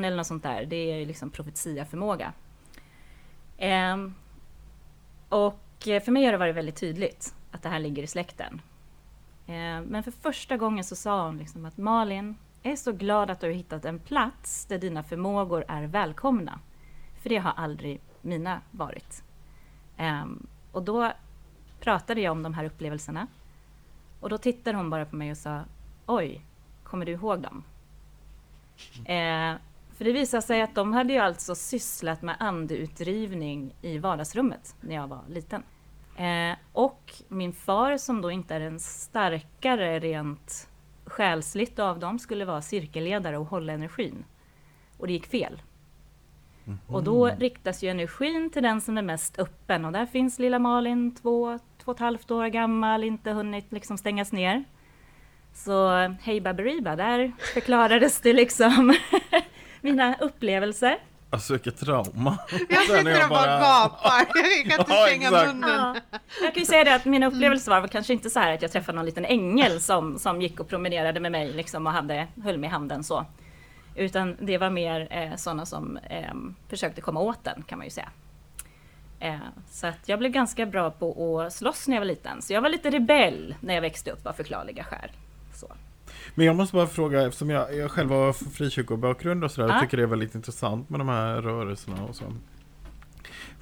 [0.03, 0.65] eller något sånt där.
[0.65, 2.33] Det är liksom profetiaförmåga.
[3.59, 4.15] Um,
[5.29, 8.61] och eh, för mig har det varit väldigt tydligt att det här ligger i släkten.
[9.47, 13.29] Eh, men för första gången så sa hon liksom att Malin, jag är så glad
[13.29, 16.59] att du har hittat en plats där dina förmågor är välkomna.
[17.21, 19.23] För det har aldrig mina varit.
[19.97, 21.11] Ehm, och då
[21.79, 23.27] pratade jag om de här upplevelserna.
[24.19, 25.61] Och då tittade hon bara på mig och sa
[26.05, 26.41] Oj,
[26.83, 27.63] kommer du ihåg dem?
[29.05, 29.55] Eh,
[29.97, 34.95] för det visade sig att de hade ju alltså sysslat med andeutdrivning i vardagsrummet när
[34.95, 35.63] jag var liten.
[36.15, 40.69] Eh, och min far som då inte är en starkare rent
[41.05, 44.25] själsligt av dem skulle vara cirkelledare och hålla energin.
[44.97, 45.61] Och det gick fel.
[46.65, 46.79] Mm.
[46.87, 50.59] Och då riktas ju energin till den som är mest öppen och där finns lilla
[50.59, 54.63] Malin, två, två och ett halvt år gammal, inte hunnit liksom stängas ner.
[55.53, 55.89] Så
[56.21, 58.93] hej Baberiba, där förklarades det liksom
[59.85, 60.97] mina upplevelser.
[61.29, 62.37] Alltså vilket trauma.
[62.69, 64.25] Jag sitter och bara gapar.
[64.33, 65.69] Jag kan inte ja, stänga munnen.
[65.69, 65.95] Ja.
[66.41, 68.71] Jag kan ju säga det att mina upplevelser var kanske inte så här att jag
[68.71, 72.57] träffade någon liten ängel som, som gick och promenerade med mig liksom och hade, höll
[72.57, 73.25] mig i handen så.
[73.95, 76.33] Utan det var mer eh, sådana som eh,
[76.69, 78.09] försökte komma åt den kan man ju säga.
[79.19, 79.35] Eh,
[79.69, 82.41] så att jag blev ganska bra på att slåss när jag var liten.
[82.41, 85.09] Så jag var lite rebell när jag växte upp av förklarliga skäl.
[86.35, 89.71] Men jag måste bara fråga, eftersom jag, jag själv har frikyrkobakgrund och sådär, ah.
[89.71, 92.23] jag tycker det är väldigt intressant med de här rörelserna och så.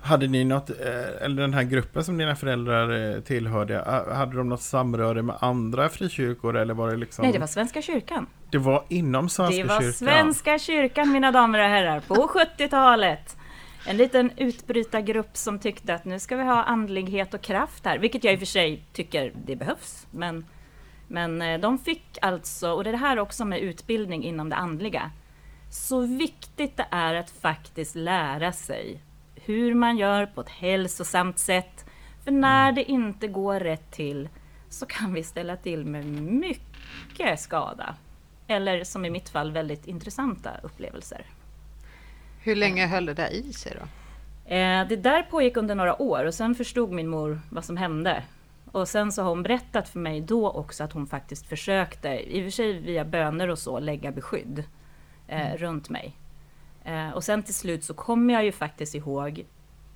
[0.02, 0.76] Hade ni något, eh,
[1.22, 5.90] eller den här gruppen som dina föräldrar eh, tillhörde, hade de något samröre med andra
[5.90, 7.24] frikyrkor eller var det liksom?
[7.24, 8.28] Nej, det var Svenska kyrkan.
[8.52, 9.80] Det var inom Svenska kyrkan?
[9.80, 12.16] Det var Svenska kyrkan, mina damer och herrar, på
[12.58, 13.38] 70-talet.
[13.86, 18.24] En liten utbrytargrupp som tyckte att nu ska vi ha andlighet och kraft här, vilket
[18.24, 20.08] jag i och för sig tycker det behövs.
[20.12, 20.46] Men
[21.14, 24.56] men eh, de fick alltså, och det är det här också med utbildning inom det
[24.56, 25.12] andliga,
[25.70, 29.00] så viktigt det är att faktiskt lära sig
[29.36, 31.86] hur man gör på ett hälsosamt sätt.
[32.24, 34.30] För när det inte går rätt till
[34.70, 37.96] så kan vi ställa till med mycket skada.
[38.48, 41.26] Eller som i mitt fall väldigt intressanta upplevelser.
[42.40, 43.86] Hur länge höll det där i sig då?
[44.56, 48.24] Eh, det där pågick under några år och sen förstod min mor vad som hände.
[48.74, 52.42] Och sen så har hon berättat för mig då också att hon faktiskt försökte, i
[52.42, 54.64] och för sig via böner och så, lägga beskydd
[55.28, 55.58] eh, mm.
[55.58, 56.18] runt mig.
[56.84, 59.46] Eh, och sen till slut så kommer jag ju faktiskt ihåg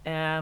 [0.03, 0.41] eh,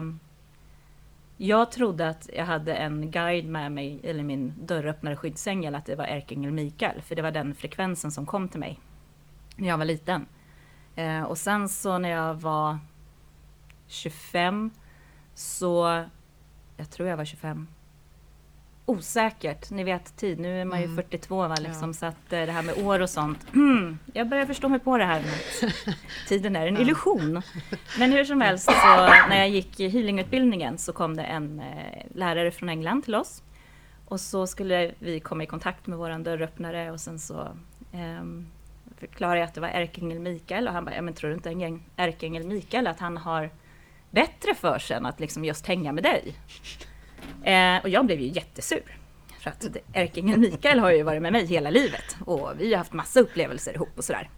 [1.36, 5.94] jag trodde att jag hade en guide med mig, eller min dörröppnare skyddsängel, att det
[5.94, 8.80] var ärkeängel Mikael, för det var den frekvensen som kom till mig
[9.56, 10.26] när jag var liten.
[10.94, 12.78] Eh, och sen så när jag var
[13.86, 14.70] 25
[15.34, 16.04] så,
[16.76, 17.68] jag tror jag var 25,
[18.86, 19.70] osäkert.
[19.70, 20.96] Ni vet tid, nu är man ju mm.
[20.96, 21.92] 42 va, liksom, ja.
[21.92, 23.46] så att eh, det här med år och sånt.
[23.54, 25.72] Mm, jag börjar förstå mig på det här med
[26.28, 27.42] tiden är en illusion.
[27.98, 28.72] Men hur som helst, så
[29.28, 33.42] när jag gick healingutbildningen så kom det en eh, lärare från England till oss.
[34.08, 37.40] Och så skulle vi komma i kontakt med våran dörröppnare och sen så
[37.92, 38.24] eh,
[38.98, 41.80] förklarade jag att det var ärkeängel Mikael och han bara, ja men tror du inte
[41.96, 43.50] ärkeängel Mikael att han har
[44.10, 46.34] bättre för sig än att liksom just hänga med dig?
[47.42, 48.96] Eh, och jag blev ju jättesur.
[49.40, 52.92] För att ärkingen Mikael har ju varit med mig hela livet och vi har haft
[52.92, 54.30] massa upplevelser ihop och sådär.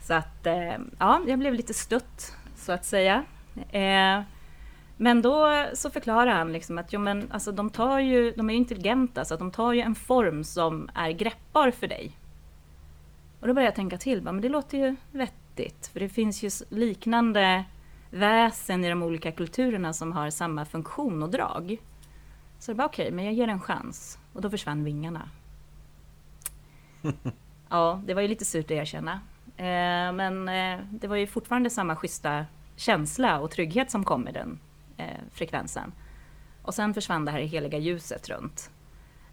[0.00, 3.24] Så att eh, ja, jag blev lite stött så att säga.
[3.70, 4.22] Eh,
[4.96, 8.54] men då så förklarar han liksom att jo, men, alltså, de, tar ju, de är
[8.54, 12.12] ju intelligenta så att de tar ju en form som är greppbar för dig.
[13.40, 16.50] Och då började jag tänka till, men det låter ju vettigt för det finns ju
[16.68, 17.64] liknande
[18.10, 21.78] väsen i de olika kulturerna som har samma funktion och drag.
[22.62, 24.18] Så det var okej, okay, men jag ger en chans.
[24.32, 25.28] Och då försvann vingarna.
[27.68, 29.12] ja, det var ju lite surt att erkänna.
[29.56, 32.46] Eh, men eh, det var ju fortfarande samma schyssta
[32.76, 34.58] känsla och trygghet som kom med den
[34.96, 35.92] eh, frekvensen.
[36.62, 38.70] Och sen försvann det här heliga ljuset runt.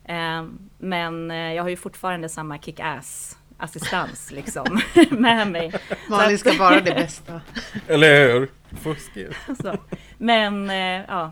[0.04, 0.46] Eh,
[0.78, 5.74] men eh, jag har ju fortfarande samma kick-ass assistans liksom med mig.
[6.10, 7.42] Malin ska vara det bästa.
[7.88, 8.50] Eller hur?
[8.78, 9.36] Fuskigt.
[10.18, 11.32] Men eh, ja,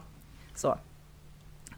[0.56, 0.78] så.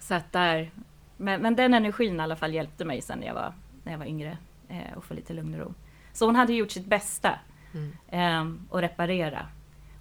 [0.09, 0.71] Så att där,
[1.17, 3.99] men, men, den energin i alla fall hjälpte mig sen när jag var, när jag
[3.99, 5.73] var yngre eh, och få lite lugn och ro.
[6.13, 7.39] Så hon hade gjort sitt bästa
[7.73, 7.91] mm.
[8.07, 9.47] eh, och reparera.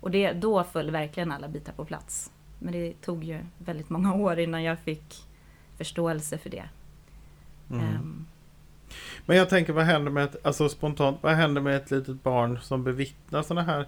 [0.01, 2.33] Och det, då föll verkligen alla bitar på plats.
[2.59, 5.17] Men det tog ju väldigt många år innan jag fick
[5.77, 6.69] förståelse för det.
[7.71, 7.85] Mm.
[7.85, 8.27] Um,
[9.27, 12.59] men jag tänker, vad händer med ett, alltså spontant, vad händer med ett litet barn
[12.63, 13.87] som bevittnar sådana här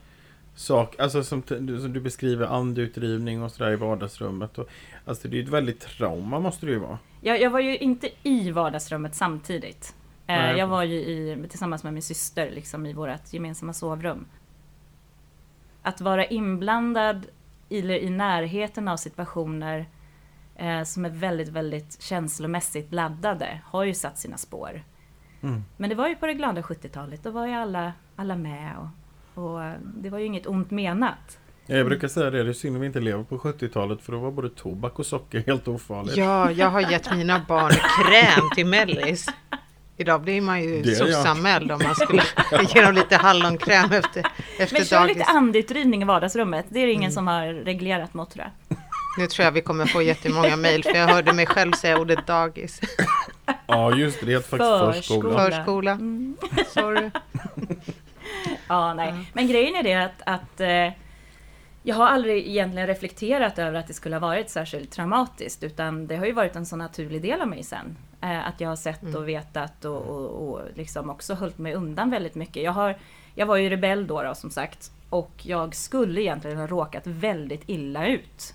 [0.55, 4.59] saker, alltså som, som du beskriver andutdrivning och sådär i vardagsrummet.
[4.59, 4.69] Och,
[5.05, 6.99] alltså det är ju ett väldigt trauma måste det ju vara.
[7.21, 9.95] Jag, jag var ju inte i vardagsrummet samtidigt.
[10.27, 10.59] Eh, Nej.
[10.59, 14.27] Jag var ju i, tillsammans med min syster liksom, i vårt gemensamma sovrum.
[15.83, 17.27] Att vara inblandad
[17.71, 19.87] eller i närheten av situationer
[20.57, 24.83] eh, som är väldigt, väldigt känslomässigt laddade har ju satt sina spår.
[25.43, 25.65] Mm.
[25.77, 28.89] Men det var ju på det glada 70-talet, då var ju alla, alla med och,
[29.35, 31.39] och det var ju inget ont menat.
[31.67, 34.19] Jag brukar säga det, det är synd att vi inte lever på 70-talet för då
[34.19, 36.17] var både tobak och socker helt ofarligt.
[36.17, 39.27] Ja, jag har gett mina barn kräm till mellis.
[39.97, 42.23] Idag blir man ju sossanmäld om man skulle
[42.75, 44.27] ge dem lite hallonkräm efter,
[44.59, 47.15] efter Men kör lite andutdrivning i vardagsrummet, det är det ingen mm.
[47.15, 48.79] som har reglerat mot tror jag.
[49.19, 52.27] Nu tror jag vi kommer få jättemånga mejl för jag hörde mig själv säga ordet
[52.27, 52.81] dagis.
[53.67, 55.51] Ja just det, det heter faktiskt förskola.
[55.51, 56.37] Förskola, mm.
[56.75, 57.11] sorry.
[58.71, 59.15] Ja, nej.
[59.33, 60.93] Men grejen är det att, att eh,
[61.83, 66.17] jag har aldrig egentligen reflekterat över att det skulle ha varit särskilt traumatiskt utan det
[66.17, 67.97] har ju varit en så naturlig del av mig sen.
[68.21, 69.25] Eh, att jag har sett och mm.
[69.25, 72.63] vetat och, och, och liksom också hållit mig undan väldigt mycket.
[72.63, 72.99] Jag, har,
[73.35, 77.63] jag var ju rebell då, då som sagt och jag skulle egentligen ha råkat väldigt
[77.67, 78.55] illa ut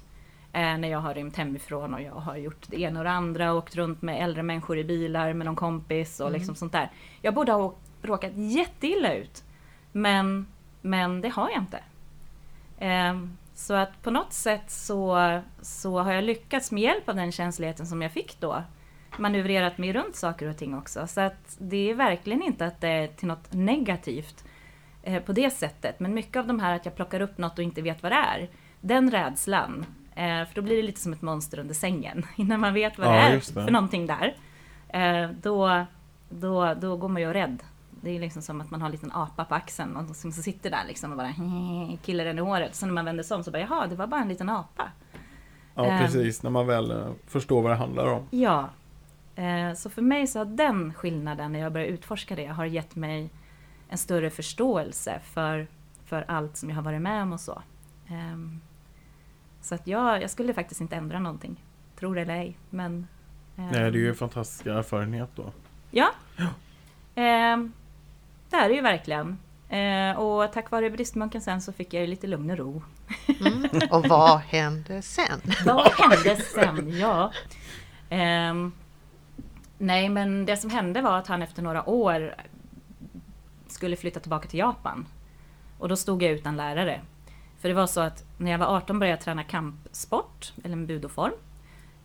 [0.54, 3.54] eh, när jag har rymt hemifrån och jag har gjort det ena och det andra,
[3.54, 6.40] åkt runt med äldre människor i bilar med någon kompis och mm.
[6.40, 6.92] liksom sånt där.
[7.22, 9.45] Jag borde ha råkat jätteilla ut.
[9.96, 10.48] Men,
[10.82, 11.80] men det har jag inte.
[12.78, 17.32] Eh, så att på något sätt så, så har jag lyckats med hjälp av den
[17.32, 18.64] känsligheten som jag fick då
[19.18, 21.08] manövrerat mig runt saker och ting också.
[21.08, 24.44] Så att det är verkligen inte att det är till något negativt
[25.04, 26.00] eh, på det sättet.
[26.00, 28.16] Men mycket av de här att jag plockar upp något och inte vet vad det
[28.16, 28.50] är.
[28.82, 32.26] Den rädslan Eh, för då blir det lite som ett monster under sängen.
[32.36, 33.42] Innan man vet vad ja, det är det.
[33.42, 34.36] för någonting där.
[34.90, 35.86] Eh, då,
[36.30, 37.64] då, då går man ju rädd.
[38.06, 40.70] Det är liksom som att man har en liten apa på axeln och som sitter
[40.70, 41.34] där liksom och bara
[42.04, 42.76] killar den i håret.
[42.76, 44.92] Så när man vänder sig om så bara jaha, det var bara en liten apa.
[45.76, 46.44] Ja, eh, precis.
[46.44, 48.28] När man väl eh, förstår vad det handlar om.
[48.32, 48.70] Ja.
[49.36, 52.96] Eh, så för mig så har den skillnaden när jag började utforska det har gett
[52.96, 53.30] mig
[53.90, 55.68] en större förståelse för,
[56.06, 57.62] för allt som jag har varit med om och så.
[58.10, 58.62] Um,
[59.62, 61.64] Så att jag, jag skulle faktiskt inte ändra någonting.
[62.00, 62.58] Tror det eller ej.
[62.70, 63.08] Men,
[63.58, 65.52] eh, Nej, det är ju en fantastisk erfarenhet då.
[65.92, 66.12] Ja.
[66.38, 66.48] ja.
[67.24, 67.58] Eh,
[68.50, 69.38] det är det ju verkligen.
[69.70, 72.84] Eh, och tack vare buddhistmunken sen så fick jag lite lugn och ro.
[73.40, 73.70] Mm.
[73.92, 75.42] Och vad hände sen?
[75.66, 77.00] vad hände sen?
[77.00, 77.32] Ja.
[78.10, 78.54] Eh,
[79.78, 82.36] nej, men det som hände var att han efter några år
[83.68, 85.08] skulle flytta tillbaka till Japan.
[85.80, 87.02] Och då stod jag utan lärare.
[87.60, 90.88] För det var så att när jag var 18 började jag träna kampsport, eller en
[90.88, 91.34] budoform.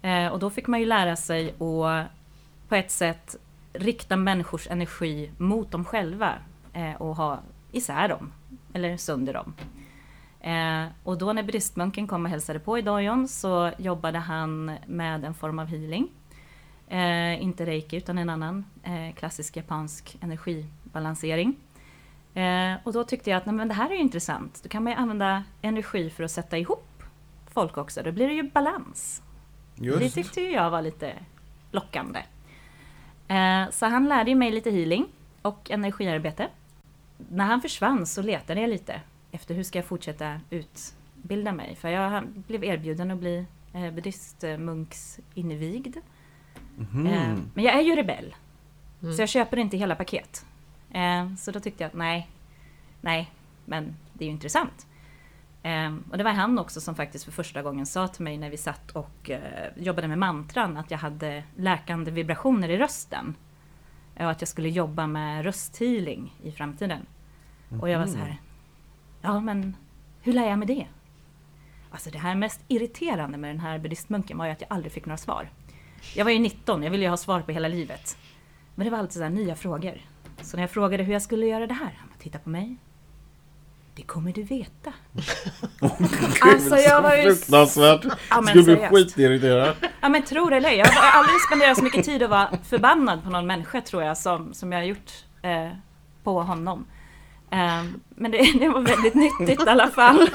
[0.03, 2.07] Eh, och då fick man ju lära sig att
[2.69, 3.37] på ett sätt
[3.73, 6.35] rikta människors energi mot dem själva
[6.73, 7.41] eh, och ha
[7.73, 8.33] isär dem,
[8.73, 9.55] eller sönder dem.
[10.41, 15.25] Eh, och då när buddhistmunken kom och hälsade på i dojon så jobbade han med
[15.25, 16.09] en form av healing.
[16.89, 21.57] Eh, inte reiki utan en annan eh, klassisk japansk energibalansering.
[22.35, 24.61] Eh, och då tyckte jag att nej, men det här är ju intressant.
[24.63, 27.03] Då kan man ju använda energi för att sätta ihop
[27.47, 28.03] folk också.
[28.03, 29.23] Då blir det ju balans.
[29.75, 29.99] Just.
[29.99, 31.15] Det tyckte jag var lite
[31.71, 32.21] lockande.
[33.31, 35.07] Eh, så han lärde mig lite healing
[35.43, 36.49] och energiarbete.
[37.29, 41.77] När han försvann så letade jag lite efter hur ska jag fortsätta utbilda mig.
[41.77, 45.97] För jag blev erbjuden att bli eh, buddhistmunksinvigd.
[46.79, 47.07] Mm.
[47.07, 48.35] Eh, men jag är ju rebell.
[49.03, 49.15] Mm.
[49.15, 50.47] Så jag köper inte hela paket.
[51.39, 52.29] Så då tyckte jag att nej,
[53.01, 53.31] nej,
[53.65, 54.87] men det är ju intressant.
[55.63, 58.51] Ehm, och det var han också som faktiskt för första gången sa till mig när
[58.51, 63.35] vi satt och eh, jobbade med mantran att jag hade läkande vibrationer i rösten.
[64.15, 67.07] Och att jag skulle jobba med rösthealing i framtiden.
[67.69, 67.81] Mm.
[67.81, 68.41] Och jag var så här,
[69.21, 69.77] ja men
[70.21, 70.87] hur lär jag mig det?
[71.91, 75.07] Alltså det här mest irriterande med den här buddhistmunken var ju att jag aldrig fick
[75.07, 75.51] några svar.
[76.17, 78.19] Jag var ju 19, jag ville ju ha svar på hela livet.
[78.75, 80.01] Men det var alltid så nya frågor.
[80.43, 82.77] Så när jag frågade hur jag skulle göra det här, han tittade på mig.
[84.01, 84.93] Det kommer du veta.
[86.41, 87.23] alltså jag var ju...
[87.23, 88.05] Fruktansvärt.
[88.31, 89.77] Ja, Skulle bli skitirriterad.
[90.01, 93.25] Ja men tror det eller Jag har aldrig spenderat så mycket tid att vara förbannad
[93.25, 95.11] på någon människa tror jag som, som jag har gjort
[95.43, 95.69] eh,
[96.25, 96.87] på honom.
[97.51, 100.31] Eh, men det, det, var väldigt nyttigt i alla fall.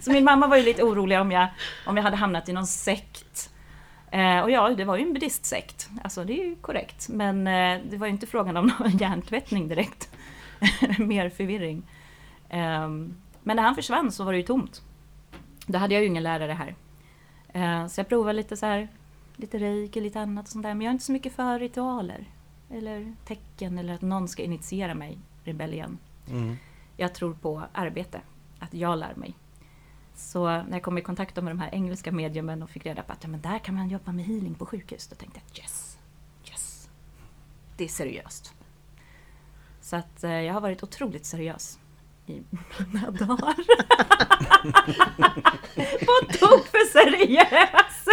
[0.00, 1.48] så min mamma var ju lite orolig om jag,
[1.86, 3.52] om jag hade hamnat i någon sekt
[4.12, 5.88] Eh, och ja, det var ju en buddhistsekt.
[6.04, 7.08] Alltså det är ju korrekt.
[7.08, 10.08] Men eh, det var ju inte frågan om någon hjärntvättning direkt.
[10.98, 11.82] Mer förvirring.
[12.48, 12.88] Eh,
[13.42, 14.82] men när han försvann så var det ju tomt.
[15.66, 16.74] Då hade jag ju ingen lärare här.
[17.48, 18.88] Eh, så jag provade lite så här,
[19.36, 20.74] lite reiki, lite annat och sånt där.
[20.74, 22.24] Men jag är inte så mycket för ritualer.
[22.70, 25.98] Eller tecken eller att någon ska initiera mig, rebellion.
[26.30, 26.56] Mm.
[26.96, 28.20] Jag tror på arbete.
[28.58, 29.34] Att jag lär mig.
[30.14, 33.12] Så när jag kom i kontakt med de här engelska mediumen och fick reda på
[33.12, 35.98] att ja, men där kan man jobba med healing på sjukhus, då tänkte jag yes,
[36.50, 36.88] yes,
[37.76, 38.54] det är seriöst.
[39.92, 41.78] Så att eh, jag har varit otroligt seriös
[42.26, 42.42] i
[42.78, 43.54] mina dagar.
[46.04, 48.06] På tok för seriös!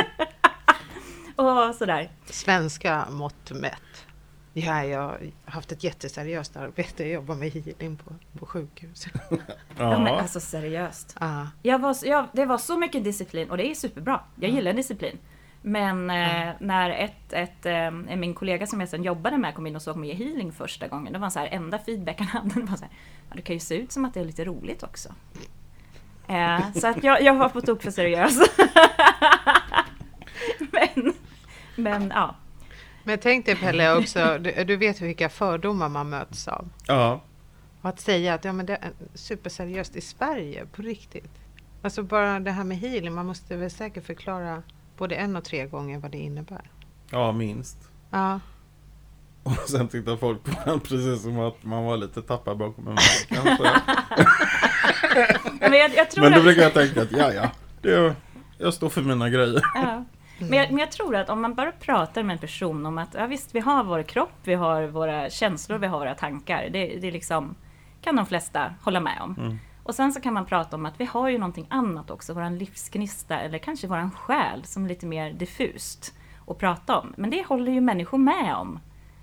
[1.35, 2.11] och sådär.
[2.25, 4.05] Svenska mått mätt.
[4.53, 7.03] Ja, jag har haft ett jätteseriöst arbete.
[7.03, 9.07] Jag jobbar med healing på, på sjukhus.
[9.29, 9.37] ja.
[9.77, 11.15] ja, men alltså seriöst.
[11.19, 11.47] Ja.
[11.61, 14.21] Jag var, jag, det var så mycket disciplin och det är superbra.
[14.35, 15.17] Jag gillar disciplin.
[15.61, 19.75] Men eh, när ett, ett, eh, min kollega som jag sen jobbade med kom in
[19.75, 21.13] och såg mig i healing första gången.
[21.13, 22.93] Det var så här, enda feedbacken han hade var så här,
[23.29, 25.09] ja, det kan ju se ut som att det är lite roligt också.
[26.27, 28.39] Eh, så att jag, jag var på tok för seriös.
[30.71, 31.13] men,
[31.75, 32.35] men ja,
[33.03, 36.69] men tänk dig Pelle också, du, du vet vilka fördomar man möts av.
[36.87, 37.21] Ja.
[37.81, 41.31] Och att säga att ja, men det är superseriöst i Sverige, på riktigt.
[41.81, 44.63] Alltså bara det här med healing, man måste väl säkert förklara
[44.99, 46.71] både en och tre gånger vad det innebär.
[47.11, 47.77] Ja, minst.
[48.09, 48.39] Ja.
[49.43, 52.95] Och sen tittar folk på en precis som att man var lite tappad bakom en
[52.95, 53.43] vägg
[55.59, 58.15] men, jag, jag men då brukar jag tänka att ja, ja, det,
[58.57, 59.61] jag står för mina grejer.
[59.75, 60.05] Ja.
[60.39, 63.13] Men, jag, men jag tror att om man bara pratar med en person om att
[63.13, 66.69] ja, visst, vi har vår kropp, vi har våra känslor, vi har våra tankar.
[66.69, 67.55] Det, det liksom,
[68.01, 69.35] kan de flesta hålla med om.
[69.39, 69.59] Mm.
[69.89, 72.57] Och sen så kan man prata om att vi har ju någonting annat också, våran
[72.57, 76.13] livsgnista eller kanske våran själ som är lite mer diffust
[76.47, 77.13] att prata om.
[77.17, 78.79] Men det håller ju människor med om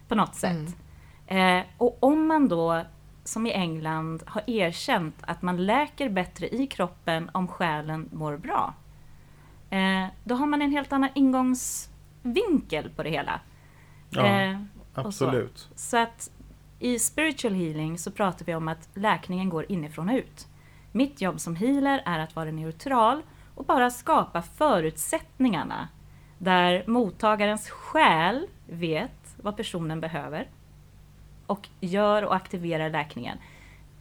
[0.08, 0.76] på något sätt.
[1.26, 1.58] Mm.
[1.58, 2.82] Eh, och om man då,
[3.24, 8.74] som i England, har erkänt att man läker bättre i kroppen om själen mår bra
[9.70, 13.40] eh, då har man en helt annan ingångsvinkel på det hela.
[14.10, 14.60] Ja, eh,
[14.94, 15.58] absolut.
[15.58, 15.68] Så.
[15.74, 15.96] så.
[15.96, 16.30] att
[16.78, 20.46] i spiritual healing så pratar vi om att läkningen går inifrån och ut.
[20.96, 23.22] Mitt jobb som healer är att vara neutral
[23.54, 25.88] och bara skapa förutsättningarna
[26.38, 30.48] där mottagarens själ vet vad personen behöver
[31.46, 33.38] och gör och aktiverar läkningen.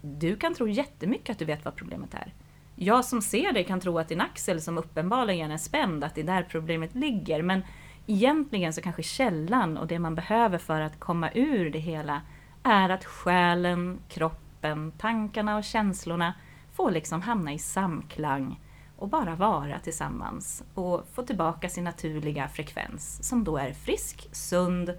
[0.02, 2.34] Du kan tro jättemycket att du vet vad problemet är.
[2.76, 6.22] jag som ser det kan tro att din axel som uppenbarligen är spänd, att det
[6.22, 7.42] är där problemet ligger.
[7.42, 7.62] Men
[8.08, 12.22] egentligen så kanske källan och det man behöver för att komma ur det hela
[12.64, 16.34] är att själen, kroppen, tankarna och känslorna
[16.76, 18.60] får liksom hamna i samklang
[18.98, 24.94] och bara vara tillsammans och få tillbaka sin naturliga frekvens som då är frisk, sund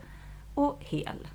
[0.54, 1.28] och hel.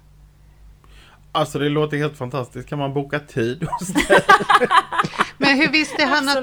[1.31, 2.69] Alltså det låter helt fantastiskt.
[2.69, 4.03] Kan man boka tid hos dig?
[5.37, 6.35] Men hur visste, han att,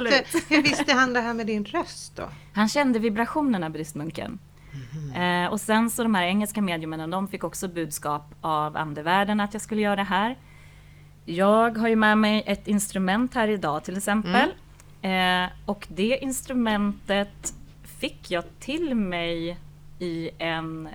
[0.49, 2.28] hur visste han det här med din röst då?
[2.53, 4.38] Han kände vibrationerna, buddhistmunken.
[5.12, 5.44] Mm.
[5.44, 9.53] Eh, och sen så de här engelska mediumen, de fick också budskap av andevärlden att
[9.53, 10.38] jag skulle göra det här.
[11.30, 14.52] Jag har ju med mig ett instrument här idag till exempel.
[15.02, 15.44] Mm.
[15.44, 19.58] Eh, och det instrumentet fick jag till mig
[19.98, 20.88] i en,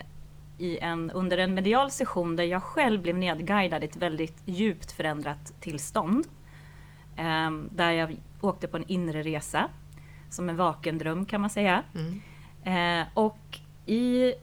[0.57, 4.91] i en, under en medial session där jag själv blev nedguidad i ett väldigt djupt
[4.91, 6.27] förändrat tillstånd.
[7.15, 9.69] Eh, där jag åkte på en inre resa,
[10.29, 11.83] som en vakendröm kan man säga.
[11.95, 13.01] Mm.
[13.01, 14.33] Eh, och i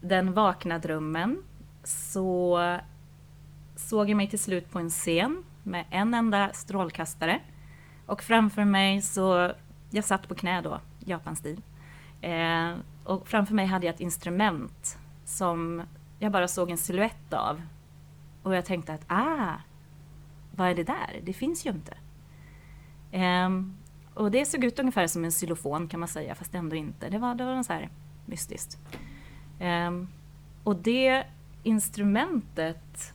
[0.00, 1.42] den vakna drömmen
[1.84, 2.58] så
[3.88, 7.40] såg jag mig till slut på en scen med en enda strålkastare.
[8.06, 9.52] Och framför mig så,
[9.90, 11.62] jag satt på knä då, japanstil.
[12.20, 12.74] Eh,
[13.04, 15.82] och framför mig hade jag ett instrument som
[16.18, 17.62] jag bara såg en siluett av.
[18.42, 19.54] Och jag tänkte att, ah,
[20.56, 21.20] vad är det där?
[21.22, 21.96] Det finns ju inte.
[23.12, 23.50] Eh,
[24.14, 27.08] och det såg ut ungefär som en xylofon kan man säga, fast ändå inte.
[27.08, 27.88] Det var, det var så här
[28.26, 28.78] mystiskt.
[29.58, 29.90] Eh,
[30.64, 31.26] och det
[31.62, 33.14] instrumentet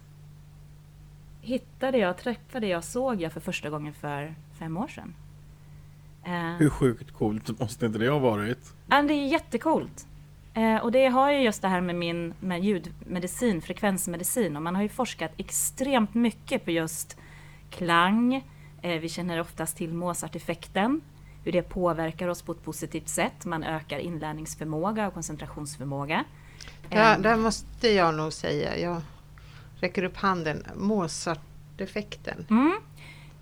[1.48, 5.14] hittade jag, träffade jag, såg jag för första gången för fem år sedan.
[6.28, 8.74] Uh, Hur sjukt coolt måste inte det ha varit?
[8.88, 10.08] Det är jättecoolt.
[10.58, 14.56] Uh, och det har ju just det här med min med ljudmedicin, frekvensmedicin.
[14.56, 17.18] Och man har ju forskat extremt mycket på just
[17.70, 18.36] klang.
[18.82, 21.02] Eh, vi känner oftast till Mozart-effekten
[21.44, 23.46] hur det påverkar oss på ett positivt sätt.
[23.46, 26.24] Man ökar inlärningsförmåga och koncentrationsförmåga.
[26.90, 29.02] Ja, där måste jag nog säga, jag
[29.80, 32.46] räcker upp handen, Mozart-effekten.
[32.50, 32.78] Mm.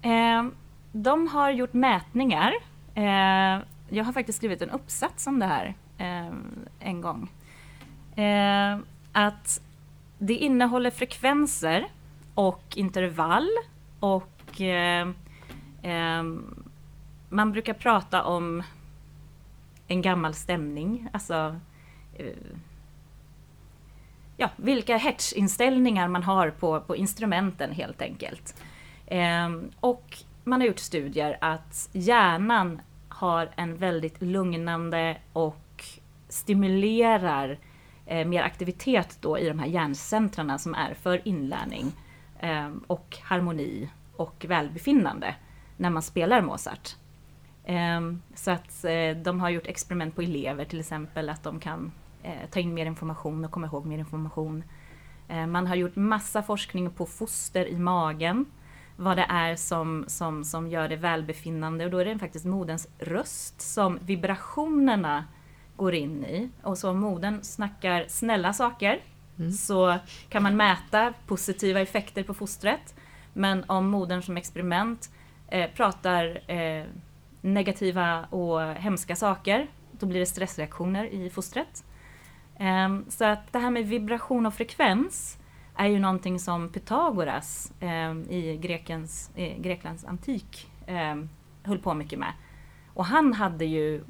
[0.02, 0.54] Eh,
[0.92, 2.54] de har gjort mätningar.
[2.96, 6.34] Eh, jag har faktiskt skrivit en uppsats om det här eh,
[6.80, 7.30] en gång.
[8.16, 8.78] Eh,
[9.12, 9.62] att
[10.18, 11.88] det innehåller frekvenser
[12.34, 13.50] och intervall
[14.00, 15.08] och eh,
[15.82, 16.24] eh,
[17.30, 18.64] man brukar prata om
[19.88, 21.56] en gammal stämning, alltså
[22.14, 22.36] eh,
[24.38, 28.62] ja, vilka hertzinställningar man har på, på instrumenten helt enkelt.
[29.08, 35.84] Eh, och man har gjort studier att hjärnan har en väldigt lugnande och
[36.30, 37.60] stimulerar
[38.06, 41.92] eh, mer aktivitet då i de här hjärncentrarna som är för inlärning
[42.40, 45.36] eh, och harmoni och välbefinnande
[45.78, 46.96] när man spelar Mozart.
[47.64, 48.02] Eh,
[48.36, 51.92] så att eh, de har gjort experiment på elever till exempel, att de kan
[52.52, 54.64] ta in mer information och komma ihåg mer information.
[55.28, 58.46] Ehm, man har gjort massa forskning på foster i magen,
[58.96, 62.88] vad det är som, som, som gör det välbefinnande och då är det faktiskt moderns
[63.00, 65.26] röst som vibrationerna
[65.76, 66.50] går in i.
[66.62, 69.00] Och så om modern snackar snälla saker
[69.38, 69.52] mm.
[69.52, 69.98] så
[70.30, 72.96] kan man mäta positiva effekter på fostret.
[73.34, 75.12] Men om modern som experiment
[75.48, 76.86] eh, pratar eh,
[77.42, 81.84] negativa och hemska saker, då blir det stressreaktioner i fostret.
[82.60, 85.38] Ehm, så att det här med vibration och frekvens
[85.76, 91.30] är ju någonting som Pythagoras ehm, i Grekens, Greklands antik ehm,
[91.64, 92.34] höll på mycket med.
[92.94, 94.04] Och han hade ju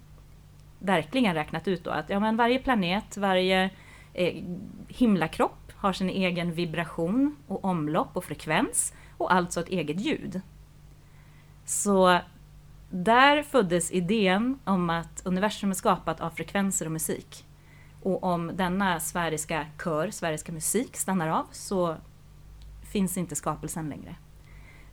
[0.79, 3.69] verkligen räknat ut då att ja, men varje planet, varje
[4.13, 4.43] eh,
[4.87, 10.41] himlakropp har sin egen vibration och omlopp och frekvens och alltså ett eget ljud.
[11.65, 12.19] Så
[12.89, 17.44] där föddes idén om att universum är skapat av frekvenser och musik.
[18.05, 21.95] Och om denna sfäriska kör, sfäriska musik, stannar av så
[22.91, 24.15] finns inte skapelsen längre.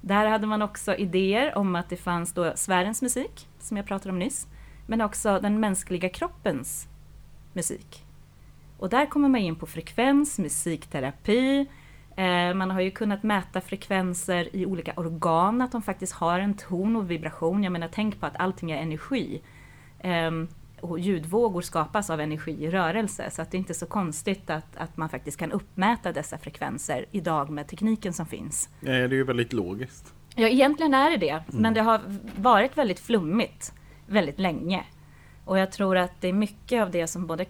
[0.01, 4.13] Där hade man också idéer om att det fanns då sfärens musik, som jag pratade
[4.13, 4.47] om nyss,
[4.87, 6.89] men också den mänskliga kroppens
[7.53, 8.05] musik.
[8.79, 11.67] Och där kommer man in på frekvens, musikterapi,
[12.17, 16.55] Eh, man har ju kunnat mäta frekvenser i olika organ, att de faktiskt har en
[16.55, 17.65] ton och vibration.
[17.65, 19.43] Jag menar, tänk på att allting är energi.
[20.01, 20.49] Ehm,
[20.83, 24.77] och ljudvågor skapas av energi i rörelse, så att det är inte så konstigt att,
[24.77, 28.69] att man faktiskt kan uppmäta dessa frekvenser idag med tekniken som finns.
[28.81, 30.15] Nej, det är ju väldigt logiskt.
[30.35, 31.45] Ja, egentligen är det det, mm.
[31.49, 32.01] men det har
[32.37, 33.73] varit väldigt flummigt
[34.07, 34.85] väldigt länge.
[35.45, 37.47] Och jag tror att det är mycket av det som både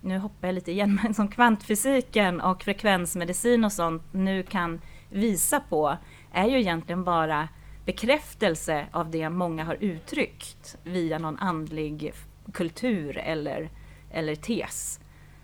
[0.00, 5.60] nu hoppar jag lite igen, men som kvantfysiken och frekvensmedicin och sånt nu kan visa
[5.60, 5.96] på
[6.32, 7.48] är ju egentligen bara
[7.84, 12.12] bekräftelse av det många har uttryckt via någon andlig
[12.52, 13.70] kultur eller,
[14.10, 15.00] eller tes.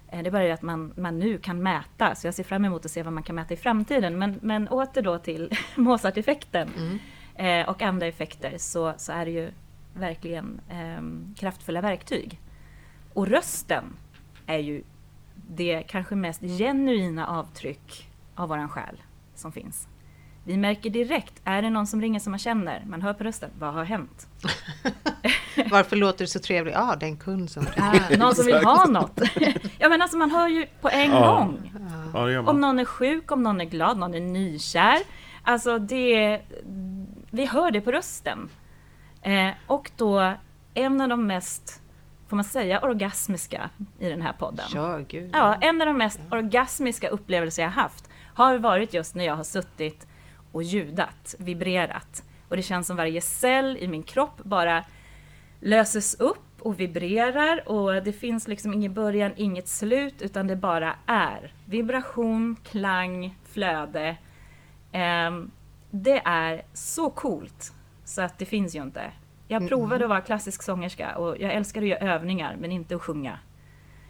[0.09, 2.65] Eh, det är bara det att man, man nu kan mäta, så jag ser fram
[2.65, 4.19] emot att se vad man kan mäta i framtiden.
[4.19, 6.99] Men, men åter då till Mozart-effekten mm.
[7.35, 9.51] eh, och andra effekter så, så är det ju
[9.95, 12.41] verkligen eh, kraftfulla verktyg.
[13.15, 13.85] Och rösten
[14.47, 14.83] är ju
[15.35, 19.03] det kanske mest genuina avtryck av våran själ
[19.35, 19.89] som finns.
[20.51, 22.85] Vi märker direkt, är det någon som ringer som man känner?
[22.87, 24.27] Man hör på rösten, vad har hänt?
[25.71, 26.75] Varför låter det så trevligt?
[26.75, 28.07] Ja, ah, det är en kund som ringer.
[28.13, 29.21] Ah, någon som vill ha något.
[29.79, 31.21] ja men alltså man hör ju på en ja.
[31.21, 31.73] gång.
[32.15, 34.99] Ja, om någon är sjuk, om någon är glad, någon är nykär.
[35.43, 36.41] Alltså det,
[37.31, 38.49] vi hör det på rösten.
[39.23, 40.35] Eh, och då
[40.75, 41.83] en av de mest,
[42.29, 44.67] får man säga orgasmiska i den här podden?
[44.75, 45.31] Ja, gud.
[45.33, 49.45] Ja, en av de mest orgasmiska upplevelser jag haft har varit just när jag har
[49.45, 50.07] suttit
[50.53, 52.25] och ljudat, vibrerat.
[52.49, 54.85] Och det känns som varje cell i min kropp bara
[55.61, 60.95] löses upp och vibrerar och det finns liksom ingen början, inget slut utan det bara
[61.07, 61.53] är.
[61.65, 64.17] Vibration, klang, flöde.
[65.29, 65.51] Um,
[65.91, 67.73] det är så coolt
[68.05, 69.13] så att det finns ju inte.
[69.49, 73.03] Jag provade att vara klassisk sångerska och jag älskar att göra övningar men inte att
[73.03, 73.39] sjunga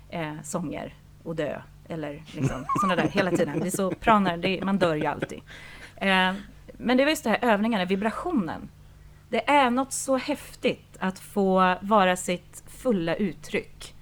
[0.09, 3.61] eh, sånger och dö eller liksom sådana där hela tiden.
[3.61, 5.41] Det är så pranar, det, man dör ju alltid.
[6.01, 6.33] Eh,
[6.73, 8.69] men det var just det här övningarna, vibrationen.
[9.29, 13.95] Det är något så häftigt att få vara sitt fulla uttryck.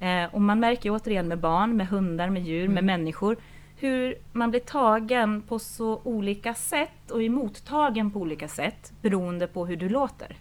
[0.00, 2.74] Eh, och man märker ju återigen med barn, med hundar, med djur, mm.
[2.74, 3.36] med människor
[3.82, 9.66] hur man blir tagen på så olika sätt och emottagen på olika sätt beroende på
[9.66, 10.36] hur du låter.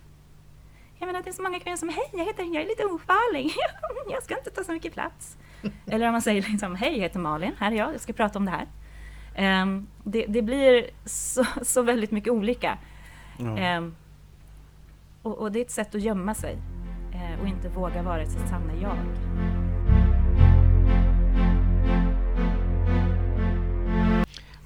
[0.99, 3.51] Jag menar, det är så många kvinnor som Hej, jag heter, jag är lite ofarlig.
[4.11, 5.37] jag ska inte ta så mycket plats.
[5.85, 8.39] Eller om man säger liksom Hej, jag heter Malin, här är jag, jag ska prata
[8.39, 8.67] om det här.
[9.37, 12.77] Um, det, det, blir så, så, väldigt mycket olika.
[13.37, 13.77] Ja.
[13.77, 13.95] Um,
[15.21, 16.57] och, och, det är ett sätt att gömma sig
[17.13, 18.97] uh, och inte våga vara sitt sanna jag.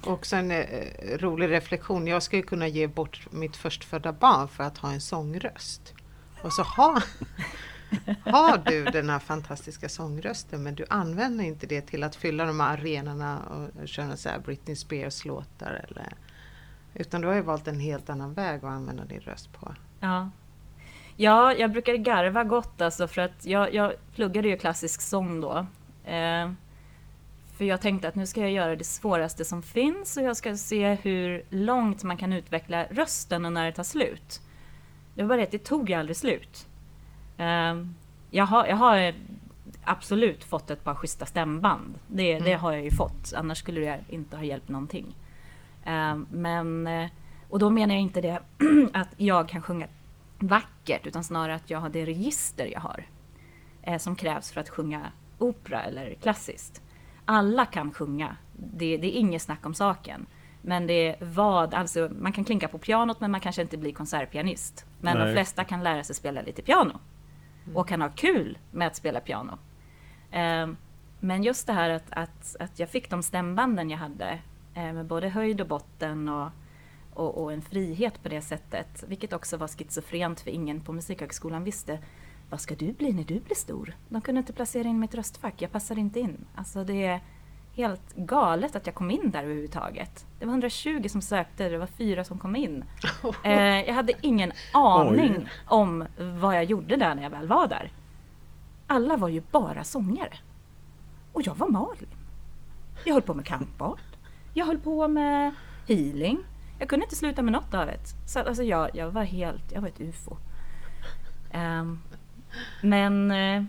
[0.06, 0.64] Också en eh,
[1.18, 2.06] rolig reflektion.
[2.06, 5.94] Jag skulle kunna ge bort mitt förstfödda barn för att ha en sångröst.
[6.42, 7.02] Och så ha,
[8.24, 12.60] har du den här fantastiska sångrösten men du använder inte det till att fylla de
[12.60, 15.84] här arenorna och köra så här Britney Spears-låtar.
[15.88, 16.12] Eller,
[16.94, 19.74] utan du har ju valt en helt annan väg att använda din röst på.
[20.00, 20.30] Ja,
[21.16, 25.66] ja jag brukar garva gott alltså för att jag, jag pluggade ju klassisk sång då.
[26.04, 26.50] Eh,
[27.56, 30.56] för jag tänkte att nu ska jag göra det svåraste som finns och jag ska
[30.56, 34.40] se hur långt man kan utveckla rösten och när det tar slut.
[35.14, 36.66] Det var bara det att det tog ju aldrig slut.
[37.36, 37.94] Ehm,
[38.30, 39.14] jag, har, jag har
[39.84, 41.98] absolut fått ett par schyssta stämband.
[42.06, 42.44] Det, mm.
[42.44, 45.16] det har jag ju fått, annars skulle det inte ha hjälpt någonting.
[45.84, 47.08] Ehm, men, eh,
[47.48, 48.40] och då menar jag inte det
[48.92, 49.86] att jag kan sjunga
[50.38, 53.04] vackert, utan snarare att jag har det register jag har.
[53.82, 56.82] Eh, som krävs för att sjunga opera eller klassiskt.
[57.24, 60.26] Alla kan sjunga, det, det är inget snack om saken.
[60.62, 63.92] Men det är vad, alltså man kan klinka på pianot men man kanske inte blir
[63.92, 64.84] konsertpianist.
[65.00, 65.26] Men Nej.
[65.26, 67.00] de flesta kan lära sig spela lite piano.
[67.66, 67.76] Mm.
[67.76, 69.58] Och kan ha kul med att spela piano.
[70.30, 70.76] Ehm,
[71.20, 74.38] men just det här att, att, att jag fick de stämbanden jag hade
[74.74, 76.50] eh, med både höjd och botten och,
[77.14, 79.04] och, och, en frihet på det sättet.
[79.08, 81.98] Vilket också var schizofrent för ingen på Musikhögskolan visste
[82.50, 83.96] vad ska du bli när du blir stor?
[84.08, 86.44] De kunde inte placera in mitt röstfack, jag passar inte in.
[86.54, 87.20] Alltså det,
[87.76, 90.26] helt galet att jag kom in där överhuvudtaget.
[90.38, 92.84] Det var 120 som sökte, det var fyra som kom in.
[93.44, 95.48] Eh, jag hade ingen aning Oj.
[95.66, 97.90] om vad jag gjorde där när jag väl var där.
[98.86, 100.38] Alla var ju bara sångare.
[101.32, 102.08] Och jag var Malin.
[103.04, 104.16] Jag höll på med kampart.
[104.54, 105.54] Jag höll på med
[105.88, 106.38] healing.
[106.78, 107.98] Jag kunde inte sluta med något av det.
[108.26, 110.36] Så alltså jag, jag var helt, jag var ett ufo.
[111.54, 112.02] Um,
[112.82, 113.64] men uh,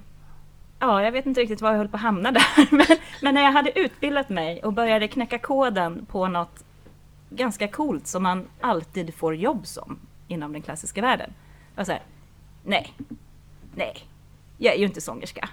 [0.80, 2.68] ja, jag vet inte riktigt var jag höll på att hamna där.
[2.72, 2.86] Men,
[3.22, 6.64] men, när jag hade utbildat mig och började knäcka koden på något
[7.30, 11.34] ganska coolt som man alltid får jobb som inom den klassiska världen.
[11.76, 12.02] Jag var så här,
[12.64, 12.94] nej,
[13.76, 13.98] nej,
[14.58, 15.50] jag är ju inte sångerska.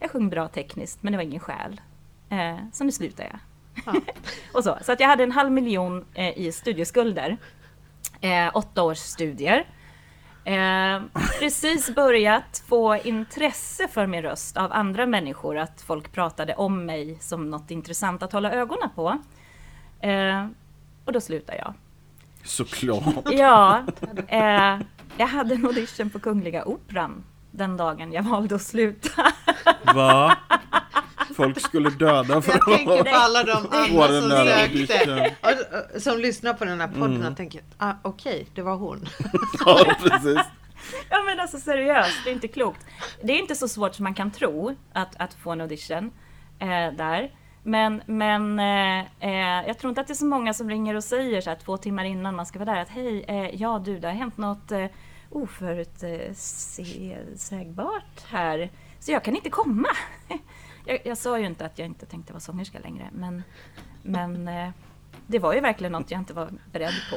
[0.00, 1.80] Jag sjöng bra tekniskt, men det var ingen själ.
[2.28, 3.38] Eh, så nu slutar jag.
[3.86, 4.00] Ja.
[4.54, 4.78] och så.
[4.82, 7.36] så att jag hade en halv miljon eh, i studieskulder.
[8.20, 9.66] Eh, åtta års studier.
[10.44, 11.02] Eh,
[11.38, 17.18] precis börjat få intresse för min röst av andra människor, att folk pratade om mig
[17.20, 19.18] som något intressant att hålla ögonen på.
[20.00, 20.46] Eh,
[21.04, 21.74] och då slutade jag.
[22.44, 23.24] Såklart!
[23.30, 23.84] Ja,
[24.28, 24.78] eh,
[25.16, 29.32] jag hade en audition på Kungliga Operan den dagen jag valde att sluta.
[29.94, 30.36] Va?
[31.44, 33.68] Folk skulle döda för Jag tänker på att alla de få
[34.02, 35.34] andra den som där sökte.
[35.94, 37.26] Och, som lyssnar på den här podden Mm.
[37.32, 39.06] och tänker, ah, okej, det var hon.
[39.66, 40.38] Ja, precis.
[41.10, 42.86] Ja men alltså seriöst, det är inte klokt.
[43.22, 46.10] Det är inte så svårt som man kan tro att, att få en audition
[46.58, 47.30] eh, där.
[47.62, 51.04] Men, men eh, eh, jag tror inte att det är så många som ringer och
[51.04, 53.98] säger så här två timmar innan man ska vara där att hej, eh, ja du,
[53.98, 54.86] det har hänt något eh,
[55.30, 58.70] oförutsägbart här.
[59.00, 59.88] Så jag kan inte komma.
[60.90, 63.42] Jag, jag sa ju inte att jag inte tänkte vara sångerska längre, men,
[64.02, 64.70] men eh,
[65.26, 67.16] det var ju verkligen något jag inte var beredd på.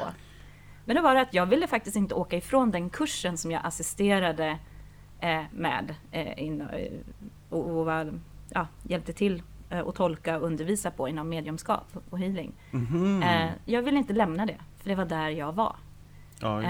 [0.86, 3.62] Men det var det att jag ville faktiskt inte åka ifrån den kursen som jag
[3.66, 4.60] assisterade
[5.20, 6.68] eh, med eh, in,
[7.50, 8.14] och, och var,
[8.50, 12.54] ja, hjälpte till att tolka och undervisa på inom mediumskap och healing.
[12.72, 13.24] Mhm.
[13.24, 15.76] Eh, jag ville inte lämna det, för det var där jag var.
[16.40, 16.64] Ja,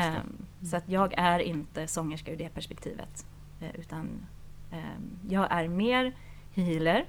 [0.62, 3.26] så att jag är inte sångerska ur det perspektivet.
[3.74, 4.26] Utan
[5.30, 6.14] jag är mer
[6.54, 7.06] healer.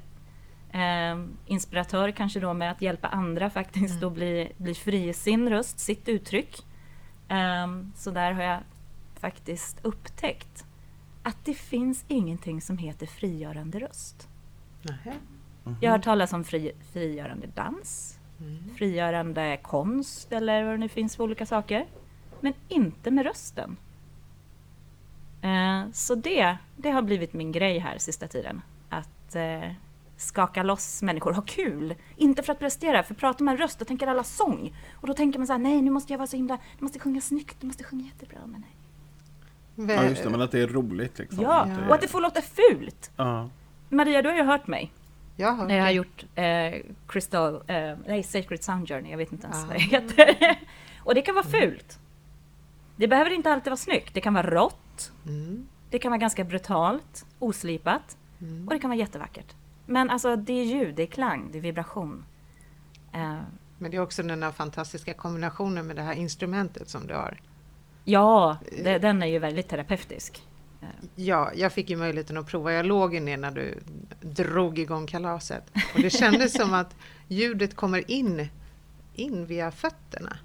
[0.72, 4.07] Eh, inspiratör kanske då med att hjälpa andra faktiskt Mm.
[4.09, 6.64] att bli, bli fri i sin röst, sitt uttryck.
[7.28, 8.61] Eh, så där har jag
[9.20, 10.64] faktiskt upptäckt
[11.22, 14.28] att det finns ingenting som heter frigörande röst.
[14.82, 15.14] Nähä.
[15.80, 18.74] Jag har hört talas om fri, frigörande dans, Mm.
[18.78, 21.86] frigörande konst eller vad det nu finns för olika saker.
[22.40, 23.76] Men inte med rösten.
[25.42, 28.62] Eh, så det, det har blivit min grej här sista tiden.
[29.37, 29.70] Att eh,
[30.16, 31.95] skaka loss människor, ha kul!
[32.16, 34.76] Inte för att prestera, för pratar man röst då tänker alla sång.
[35.01, 36.99] Och då tänker man så här, nej nu måste jag vara så himla, du måste
[36.99, 38.39] sjunga snyggt, du måste sjunga jättebra.
[38.47, 38.64] Men
[39.76, 39.97] nej.
[39.97, 41.41] Ja, just det, men att det är roligt liksom.
[41.43, 43.11] Ja, Att det- och att det får låta fult!
[43.16, 43.49] Ja.
[43.89, 44.93] Maria, du har ju hört mig.
[45.37, 46.74] Jag har När jag har gjort eh,
[47.09, 49.66] Crystal, eh, nej, Sacred Sound Journey, jag vet inte ens Ah.
[49.66, 50.59] vad det heter.
[50.99, 51.99] och det kan vara fult.
[52.97, 54.14] Det behöver inte alltid vara snyggt.
[54.14, 55.66] Det kan vara rått, Mm.
[55.91, 58.68] det kan vara ganska brutalt, oslipat Mm.
[58.68, 59.55] och det kan vara jättevackert.
[59.86, 62.24] Men alltså det är ljud, det är klang, det är vibration.
[63.12, 63.38] Eh,
[63.78, 67.40] Men det är också den här fantastiska kombinationen med det här instrumentet som du har.
[68.05, 70.42] ja, det, den är ju väldigt terapeutisk.
[70.82, 72.72] Eh, Ja, jag fick ju möjligheten att prova.
[72.72, 73.80] Jag låg ju ner när du
[74.20, 75.70] drog igång kalaset.
[75.95, 76.97] Och det kändes som att
[77.28, 78.49] ljudet kommer in,
[79.14, 80.36] in via fötterna.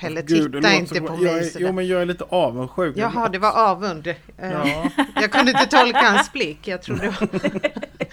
[0.00, 1.66] Pelle, Gud, det titta inte på jag mig är, sådär.
[1.66, 2.96] Jo, men jag är lite avundsjuk.
[2.96, 4.06] Jaha, det var avund.
[4.06, 4.90] Eh, Ja.
[5.14, 6.68] Jag kunde inte tolka hans blick.
[6.68, 7.30] Jag trodde det var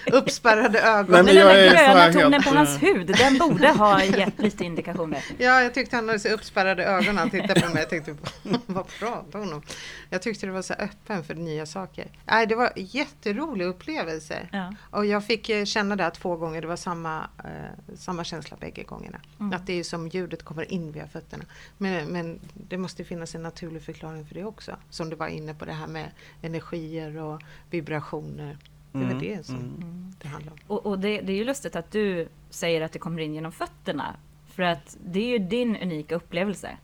[0.18, 1.26] uppspärrade ögon.
[1.26, 4.40] Nej, Men men den där gröna tonen helt, på hans hud, den borde ha gett
[4.40, 5.26] lite indikationer.
[5.38, 7.78] Ja, jag tyckte han hade så uppspärrade ögon när han tittade på mig.
[7.78, 8.16] Jag tänkte,
[8.66, 9.62] vad pratar hon om?
[10.10, 12.06] Jag tyckte det var så öppen för nya saker.
[12.26, 14.48] Nej, det var jätterolig upplevelse.
[14.52, 14.74] Ja.
[14.90, 16.62] Och jag fick eh, känna det två gånger.
[16.62, 19.18] Det var samma, eh, samma känsla bägge gångerna.
[19.40, 19.54] Mm.
[19.54, 21.44] Att det är som ljudet kommer in via fötterna.
[21.78, 24.76] Men, men det måste finnas en naturlig förklaring för det också.
[24.90, 26.12] Som du var inne på det här med
[26.42, 28.58] energier och vibrationer.
[28.92, 30.14] Det var Mm, det som mm.
[30.22, 30.60] det handlade om.
[30.68, 33.52] Och, och det, det är ju lustigt att du säger att det kommer in genom
[33.52, 34.16] fötterna.
[34.48, 36.78] För att det är ju din unika upplevelse.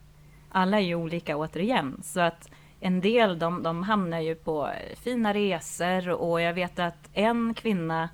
[0.50, 2.02] Alla är ju olika återigen.
[2.04, 7.10] Så att en del de, de hamnar ju på fina resor och jag vet att
[7.14, 8.10] en kvinna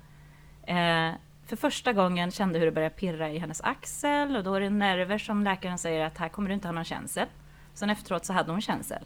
[0.66, 1.10] eh,
[1.50, 4.70] för första gången kände hur det började pirra i hennes axel och då är det
[4.70, 7.26] nerver som läkaren säger att här kommer du inte ha någon känsel.
[7.74, 9.02] Sen efteråt så hade hon känsel.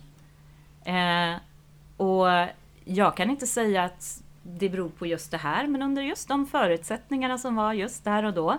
[0.84, 1.34] Eh,
[1.96, 2.26] och
[2.84, 6.46] jag kan inte säga att det beror på just det här, men under just de
[6.46, 8.58] förutsättningarna som var just där och då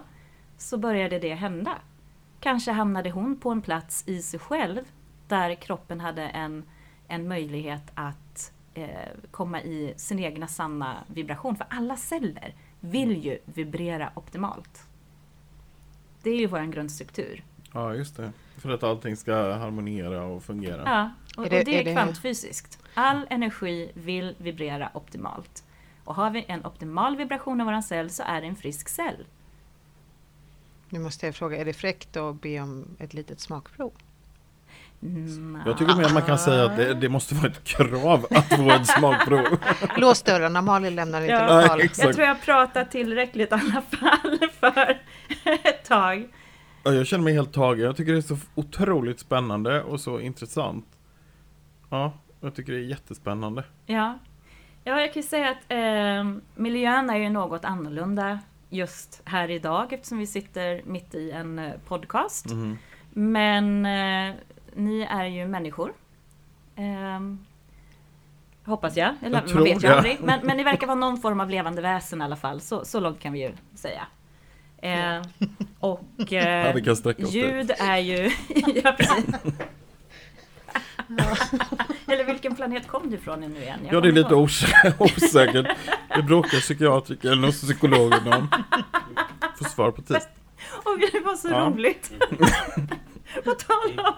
[0.58, 1.76] så började det hända.
[2.40, 4.82] Kanske hamnade hon på en plats i sig själv
[5.28, 6.64] där kroppen hade en,
[7.08, 8.90] en möjlighet att eh,
[9.32, 11.56] komma i sin egna sanna vibration.
[11.56, 12.54] För alla celler
[12.86, 14.84] vill ju vibrera optimalt.
[16.24, 17.44] Det är ju vår grundstruktur.
[17.74, 18.32] Ja, just det.
[18.58, 20.82] För att allting ska harmoniera och fungera.
[20.86, 22.80] Ja, och, Är det- och det är, är det- kvantfysiskt.
[22.94, 25.64] All energi vill vibrera optimalt.
[26.04, 29.26] Och har vi en optimal vibration av våran cell så är det en frisk cell.
[30.90, 33.92] Nu måste jag fråga, är det fräckt att be om ett litet smakprov?
[35.06, 38.50] Mm, Jag tycker mer man kan säga att det, det måste vara ett krav att
[38.56, 39.60] få ett smakprov.
[39.98, 41.62] Lås dörrarna, Malin lämnar inte Ja.
[41.62, 41.90] lokalen.
[41.98, 45.00] Jag tror jag har pratat tillräckligt i alla fall för
[45.64, 46.28] ett tag.
[46.84, 47.86] Ja, jag känner mig helt tagen.
[47.86, 50.86] Jag tycker det är så otroligt spännande och så intressant.
[51.90, 53.64] Ja, jag tycker det är jättespännande.
[53.86, 54.20] Ja,
[54.84, 58.40] ja jag kan ju säga att eh, miljön är ju något annorlunda
[58.70, 62.46] just här idag eftersom vi sitter mitt i en eh, podcast.
[62.52, 62.78] Mhm.
[63.18, 64.36] Men eh,
[64.76, 65.94] ni är ju människor.
[66.76, 67.46] Ehm,
[68.66, 69.16] hoppas jag.
[69.22, 70.18] Eller, Jag man vet ju aldrig.
[70.22, 72.62] Men, men ni verkar vara någon form av levande väsen i alla fall.
[72.62, 74.08] Så, så långt kan vi ju säga.
[74.78, 75.22] Eh,
[75.80, 78.32] och eh, Ja, ljud är ju...
[78.84, 79.26] ja, precis.
[82.08, 83.80] Eller vilken planet kom du ifrån nu igen?
[83.84, 85.78] Jag ja, det är lite osäkert.
[86.16, 88.48] Det bråkar psykiatriker och psykologer om.
[89.58, 90.18] Får svar på tid.
[90.86, 91.60] Åh det var så ja.
[91.60, 92.12] roligt.
[93.44, 94.14] På tal om...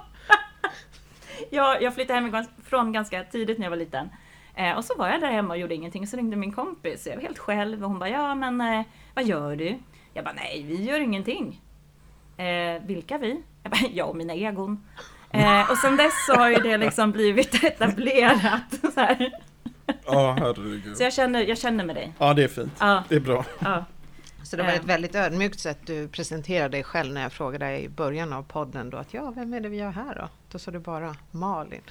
[1.50, 4.10] jag, jag flyttade hemifrån ganska tidigt när jag var liten.
[4.56, 6.08] Eh, och så var jag där hemma och gjorde ingenting.
[6.08, 7.08] Så ringde min kompis.
[7.08, 9.78] Jag var helt själv och hon bara, ja men eh, vad gör du?
[10.14, 11.62] Jag bara, nej vi gör ingenting.
[12.38, 13.44] Eh, vilka vi?
[13.64, 14.84] Jag bara, jag och mina egon.
[15.32, 18.94] Eh, och sen dess så har ju det liksom blivit etablerat.
[18.94, 19.32] Så här.
[20.06, 20.98] Ja, herregud.
[20.98, 22.14] Så jag känner, jag känner med dig.
[22.20, 22.74] Ja, det är fint.
[22.80, 23.04] Ja.
[23.10, 23.46] Det är bra.
[23.60, 23.86] Ja.
[24.48, 27.84] Så det var ett väldigt ödmjukt sätt du presenterade dig själv när jag frågade dig
[27.84, 30.30] i början av podden då att ja, vem är det vi har här då?
[30.52, 31.82] Då sa du bara Malin.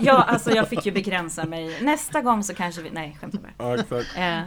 [0.00, 1.82] Ja, alltså jag fick ju begränsa mig.
[1.82, 3.52] Nästa gång så kanske vi, nej skämtar bara.
[3.58, 4.16] Ja, exakt.
[4.16, 4.40] Eh,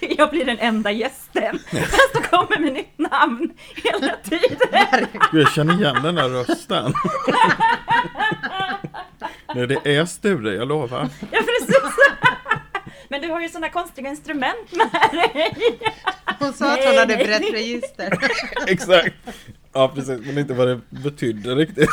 [0.18, 1.58] jag blir den enda gästen.
[1.70, 5.06] Fast kommer med nytt namn hela tiden.
[5.32, 6.92] Jag känner igen den där rösten.
[9.54, 11.08] Nej, det är Sture, jag lovar.
[11.30, 11.76] Ja, precis.
[13.10, 15.52] Men du har ju sådana konstiga instrument med dig.
[16.38, 18.18] Hon sa att hon hade brett register.
[18.66, 19.14] Exakt.
[19.72, 20.26] Ja, precis.
[20.26, 21.88] Men inte vad det betydde riktigt.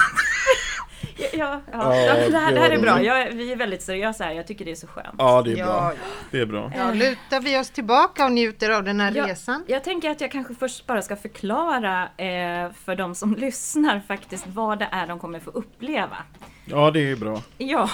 [1.18, 1.96] Ja, ja, ja.
[1.96, 3.04] ja det, här, det här är bra.
[3.04, 4.32] Jag, vi är väldigt seriösa här.
[4.32, 5.16] Jag tycker det är så skönt.
[5.18, 5.94] Ja, det är bra.
[6.32, 6.72] Det är bra.
[6.78, 9.64] Ja, lutar vi oss tillbaka och njuter av den här ja, resan?
[9.68, 14.48] Jag tänker att jag kanske först bara ska förklara eh, för de som lyssnar faktiskt
[14.48, 16.18] vad det är de kommer få uppleva.
[16.66, 17.42] Ja, det är bra.
[17.58, 17.90] Ja.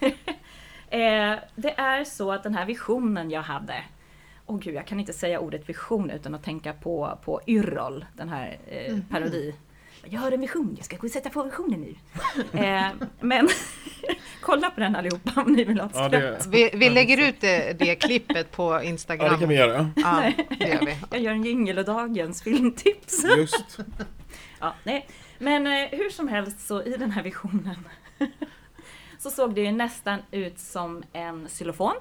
[0.90, 3.84] eh, det är så att den här visionen jag hade
[4.50, 8.04] Åh oh gud, jag kan inte säga ordet vision utan att tänka på, på Yrrol,
[8.16, 9.02] den här eh, mm.
[9.02, 9.54] parodi.
[10.04, 11.94] Jag har en vision, jag ska gå och sätta på visionen nu.
[12.60, 12.86] eh,
[13.20, 13.48] men
[14.40, 17.40] kolla på den allihopa om ni vill ha ett ja, det, vi, vi lägger ut
[17.40, 19.26] det, det klippet på Instagram.
[19.26, 19.90] Ja, det kan vi göra.
[19.96, 20.96] Ja, det gör vi.
[21.10, 23.24] Jag gör en jingel och dagens filmtips.
[23.36, 23.78] Just.
[24.60, 25.08] ja, nej.
[25.38, 27.88] Men eh, hur som helst så i den här visionen
[29.18, 31.94] så såg det ju nästan ut som en xylofon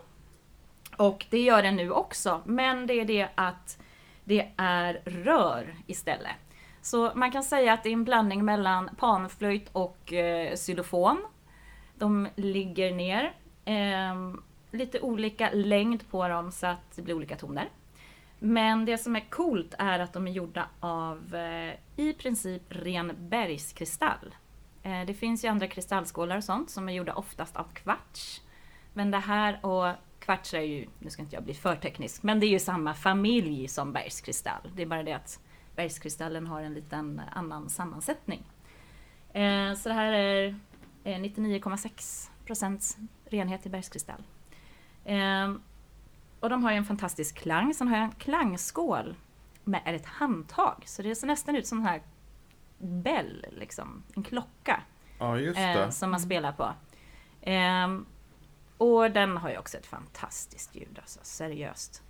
[0.97, 3.77] och det gör den nu också, men det är det att
[4.23, 6.35] det är rör istället.
[6.81, 11.25] Så man kan säga att det är en blandning mellan panflöjt och eh, xylofon.
[11.95, 13.33] De ligger ner.
[13.65, 14.33] Eh,
[14.71, 17.69] lite olika längd på dem så att det blir olika toner.
[18.39, 23.11] Men det som är coolt är att de är gjorda av eh, i princip ren
[23.17, 24.35] bergskristall.
[24.87, 28.41] Eh, det finns ju andra kristallskålar och sånt som är gjorda oftast av kvarts.
[28.93, 32.39] Men det här och Kvarts är ju, nu ska inte jag bli för teknisk, men
[32.39, 34.71] det är ju samma familj som bergskristall.
[34.75, 35.39] Det är bara det att
[35.75, 38.43] bergskristallen har en liten annan sammansättning.
[39.33, 40.47] Eh, så det här är
[41.03, 44.23] eh, 99,6 procents renhet i bergskristall.
[46.39, 47.73] Och de har ju en fantastisk klang.
[47.73, 49.15] Sen har jag en klangskål
[49.63, 50.83] med ett handtag.
[50.85, 52.01] Så det ser nästan ut som den här
[52.77, 54.03] bell, liksom.
[54.15, 54.81] En klocka.
[55.19, 56.73] Ja, eh, som man spelar på.
[57.49, 57.87] Eh,
[58.77, 62.03] och den har ju också ett fantastiskt ljud, alltså seriöst.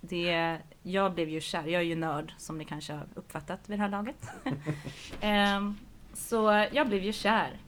[0.00, 3.78] Det, jag blev ju kär, jag är ju nörd som ni kanske har uppfattat vid
[3.78, 4.28] det här laget.
[5.58, 5.78] um,
[6.14, 7.60] så jag blev ju kär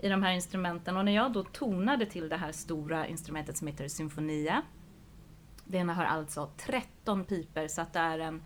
[0.00, 3.66] i de här instrumenten och när jag då tonade till det här stora instrumentet som
[3.66, 4.62] heter Symfonia.
[5.64, 8.42] Den har alltså 13 piper så att det är en,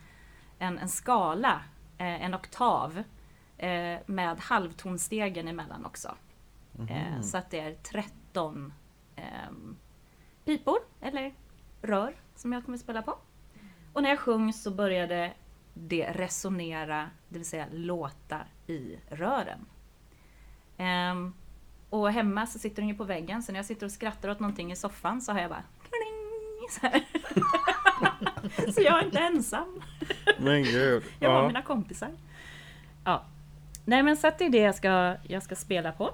[0.59, 1.63] en, en skala,
[1.99, 3.03] eh, en oktav
[3.59, 6.15] eh, med halvtonstegen emellan också.
[6.79, 7.17] Mm -hmm.
[7.17, 8.73] eh, så att det är 13
[9.17, 9.25] eh,
[10.45, 11.35] pipor eller
[11.83, 13.19] rör som jag kommer spela på.
[13.93, 15.33] Och när jag sjöng så började
[15.75, 19.67] det resonera, det vill säga låta i rören.
[20.79, 21.35] Um,
[21.91, 24.41] och hemma så sitter den ju på väggen, så när jag sitter och skrattar åt
[24.41, 26.81] någonting i soffan så har jag bara kling, så,
[28.73, 29.83] så jag är inte ensam.
[30.39, 31.03] Men gud.
[31.19, 31.47] Jag har ja.
[31.47, 32.11] mina kompisar.
[33.05, 33.25] Ja.
[33.85, 36.11] Nej men så att det är det jag ska, jag ska spela på.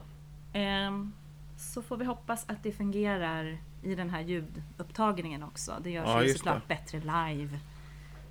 [0.54, 1.12] Um,
[1.56, 5.76] så får vi hoppas att det fungerar i den här ljudupptagningen också.
[5.82, 6.74] Det görs ja, ju såklart det.
[6.74, 7.58] bättre live.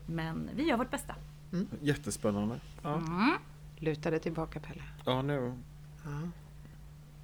[0.05, 1.15] Men vi gör vårt bästa.
[1.53, 1.67] Mm.
[1.81, 2.59] Jättespännande.
[2.81, 2.93] Ja.
[2.93, 3.37] Mm.
[3.77, 4.83] Luta dig tillbaka Pelle.
[5.05, 5.53] Ja, nu.
[6.05, 6.29] Ja.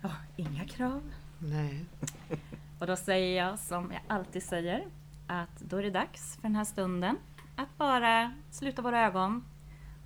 [0.02, 0.10] ja.
[0.36, 1.02] inga krav.
[1.40, 1.86] Nej.
[2.80, 4.86] Och då säger jag som jag alltid säger
[5.28, 7.18] att då är det dags för den här stunden
[7.56, 9.44] att bara sluta våra ögon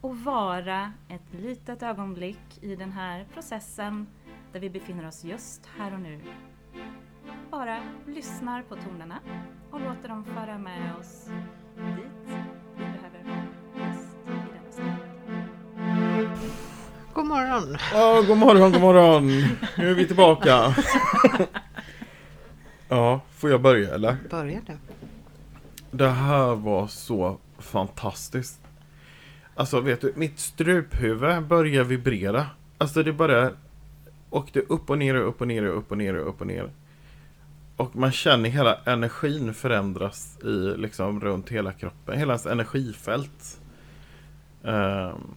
[0.01, 4.07] och vara ett litet ögonblick i den här processen
[4.53, 6.21] där vi befinner oss just här och nu.
[7.51, 9.19] Bara lyssnar på tonerna
[9.71, 11.25] och låter dem föra med oss
[11.75, 12.37] dit
[12.77, 13.45] vi behöver vara
[13.87, 14.97] just i denna stund.
[17.13, 17.77] God morgon!
[17.93, 19.27] Ja, god morgon, god morgon!
[19.77, 20.49] Nu är vi tillbaka.
[22.89, 24.17] ja, får jag börja eller?
[24.29, 24.77] Börja du.
[25.91, 28.68] Det här var så fantastiskt.
[29.59, 32.45] Alltså vet du, mitt struphuvud börjar vibrera.
[32.77, 33.51] Alltså det bara
[34.29, 36.47] åkte upp och ner och upp och ner och upp och ner och upp och
[36.47, 36.71] ner.
[37.75, 42.17] och man känner hela energin förändras i, liksom, runt hela kroppen.
[42.17, 43.61] Hela ens energifält.
[44.61, 45.35] Um,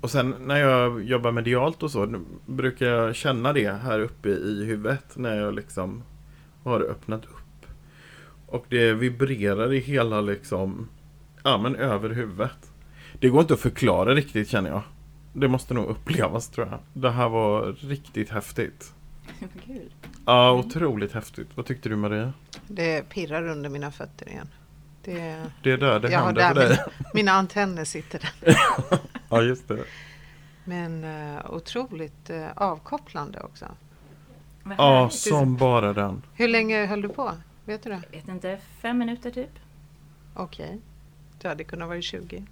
[0.00, 4.64] och sen när jag jobbar medialt och så brukar jag känna det här uppe i
[4.64, 6.02] huvudet när jag liksom
[6.64, 7.66] har öppnat upp.
[8.46, 10.88] Och det vibrerar i hela liksom,
[11.42, 12.65] ja men över huvudet.
[13.20, 14.82] Det går inte att förklara riktigt känner jag.
[15.32, 16.78] Det måste nog upplevas tror jag.
[16.92, 18.92] Det här var riktigt häftigt.
[19.66, 19.92] Kul.
[20.26, 21.48] Ja, otroligt häftigt.
[21.54, 22.32] Vad tyckte du Maria?
[22.68, 24.48] Det pirrar under mina fötter igen.
[25.04, 26.68] Det, det är där det jag händer för dig.
[26.68, 28.56] Mina, mina antenner sitter där.
[29.28, 29.84] ja, just det.
[30.64, 33.66] Men uh, otroligt uh, avkopplande också.
[34.78, 36.22] Ja, som bara den.
[36.34, 37.32] Hur länge höll du på?
[37.64, 38.02] Vet du det?
[38.10, 39.58] Jag vet inte, fem minuter typ.
[40.34, 40.66] Okej.
[40.66, 40.78] Okay.
[41.40, 42.44] Du hade kunnat vara 20.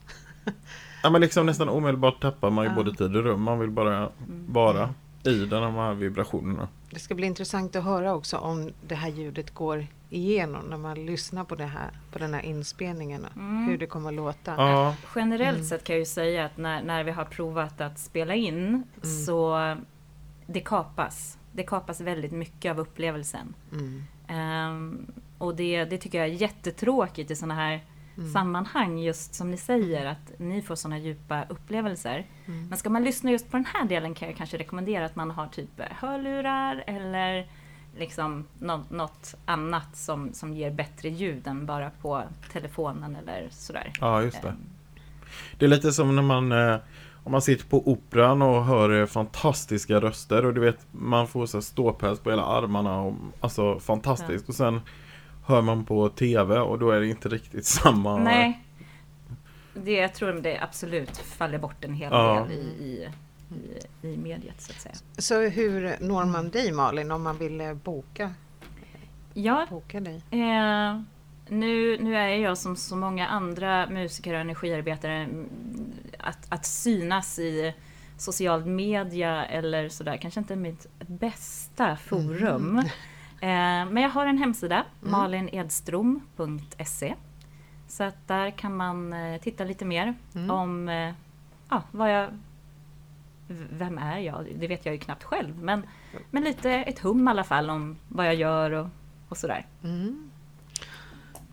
[1.03, 2.75] ja, men liksom nästan omedelbart tappar man ju ja.
[2.75, 3.43] både tid och rum.
[3.43, 4.11] Man vill bara mm.
[4.49, 6.69] vara i de här vibrationerna.
[6.91, 11.07] Det ska bli intressant att höra också om det här ljudet går igenom när man
[11.07, 13.27] lyssnar på det här på den här inspelningen.
[13.37, 13.69] Mm.
[13.69, 14.55] Hur det kommer att låta.
[14.57, 14.97] Ja.
[15.15, 15.69] Generellt mm.
[15.69, 18.85] sett kan jag ju säga att när, när vi har provat att spela in mm.
[19.27, 19.77] så
[20.47, 21.39] det kapas.
[21.53, 23.55] Det kapas väldigt mycket av upplevelsen.
[24.29, 25.07] Um,
[25.39, 27.85] och det, det tycker jag är jättetråkigt i sådana här
[28.19, 28.33] mm.
[28.33, 32.27] sammanhang, just som ni säger, att ni får sådana djupa upplevelser.
[32.47, 32.69] Mm.
[32.69, 35.31] Men ska man lyssna just på den här delen kan jag kanske rekommendera att man
[35.31, 37.49] har typ hörlurar eller
[37.99, 43.93] liksom något, något annat som, som ger bättre ljud än bara på telefonen eller sådär.
[44.01, 44.49] Ja, just det.
[44.49, 44.57] Ehm.
[45.59, 46.77] Det är lite som när man eh,
[47.25, 51.47] om man sitter på operan och hör eh, fantastiska röster och du vet man får
[51.47, 54.49] så ståpäls på hela armarna och alltså fantastiskt ja.
[54.49, 54.81] och sen
[55.45, 58.17] hör man på tv och då är det inte riktigt samma.
[58.17, 58.61] Nej.
[59.75, 62.47] Det, jag tror det absolut faller bort en hel ja.
[62.49, 63.09] del i, i,
[64.03, 64.95] i, i mediet så att säga.
[65.19, 68.35] Så hur når man dig Malin om man vill eh, boka?
[69.35, 70.23] Ja, boka dig?
[70.31, 71.01] Eh,
[71.49, 75.49] nu, nu är jag som så många andra musiker och energiarbetare mm,
[76.19, 77.75] att, att synas i
[78.17, 82.71] social media eller sådär kanske inte mitt bästa forum.
[82.71, 82.85] Mm.
[83.45, 85.13] Eh, men jag har en hemsida, mm.
[85.13, 87.15] malinedstrom.se.
[87.89, 90.51] Så att där kan man eh, titta lite mer mm.
[90.51, 91.15] om eh,
[91.69, 92.39] ja, vad jag...
[93.71, 94.47] Vem är jag?
[94.55, 95.63] Det vet jag ju knappt själv.
[95.63, 95.87] Men,
[96.31, 98.89] men lite ett hum i alla fall om vad jag gör och,
[99.29, 99.67] och sådär.
[99.83, 100.31] Mm.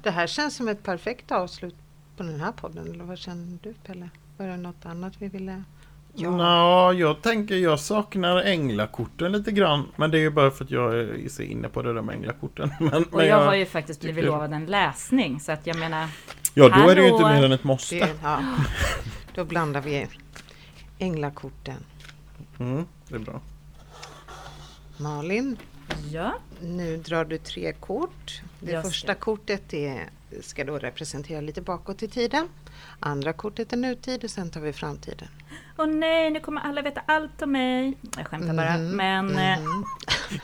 [0.01, 1.75] Det här känns som ett perfekt avslut
[2.17, 2.91] på den här podden.
[2.91, 4.09] Eller vad känner du Pelle?
[4.37, 5.63] Var det något annat vi ville
[6.13, 6.31] Ja.
[6.31, 9.87] Nå, jag tänker jag saknar änglakorten lite grann.
[9.95, 12.15] Men det är ju bara för att jag är så inne på det där med
[12.15, 12.73] änglakorten.
[12.79, 16.07] Men, och jag, jag, har ju faktiskt blivit lovad en läsning så att jag menar
[16.53, 17.95] Ja, då är det ju inte mer än ett måste.
[17.95, 18.39] Det, ja.
[19.35, 20.07] Då blandar vi
[20.97, 21.77] änglakorten.
[22.59, 23.41] Mm, det är bra.
[24.97, 25.57] Malin,
[26.11, 26.33] ja?
[26.61, 28.41] nu drar du tre kort.
[28.59, 29.19] Det Just första det.
[29.19, 30.09] kortet är,
[30.41, 32.47] ska då representera lite bakåt i tiden.
[32.99, 35.27] Andra kortet är nutid och sen tar vi framtiden.
[35.77, 37.97] Åh nej, nu kommer alla veta allt om mig.
[38.17, 39.37] Jag skämtar bara, mm, men...
[39.37, 39.83] Mm.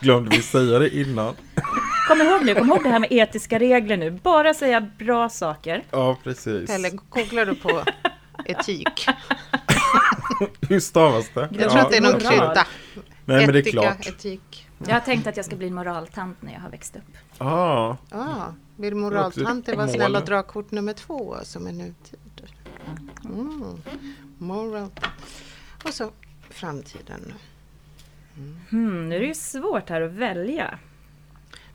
[0.00, 1.34] Glömde vi säga det innan?
[2.08, 4.10] Kom ihåg nu, kom ihåg det här med etiska regler nu.
[4.10, 5.84] Bara säga bra saker.
[5.90, 6.70] Ja, precis.
[6.70, 7.82] Eller googlar du på
[8.44, 9.06] etik?
[10.68, 11.48] Hur stavas det?
[11.52, 12.66] Jag tror att det är någon krydda.
[13.24, 14.06] Nej, men det är klart.
[14.06, 14.67] Etik.
[14.86, 17.38] Jag har tänkt att jag ska bli moraltant när jag har växt upp.
[17.38, 17.96] Ah.
[18.10, 22.18] ah vill moraltanten vara snäll och dra kort nummer två som är nutid?
[23.24, 23.82] Mm.
[24.38, 24.90] Moral.
[25.84, 26.10] Och så
[26.50, 27.34] framtiden.
[28.36, 28.60] Mm.
[28.70, 30.78] Hmm, nu är det ju svårt här att välja.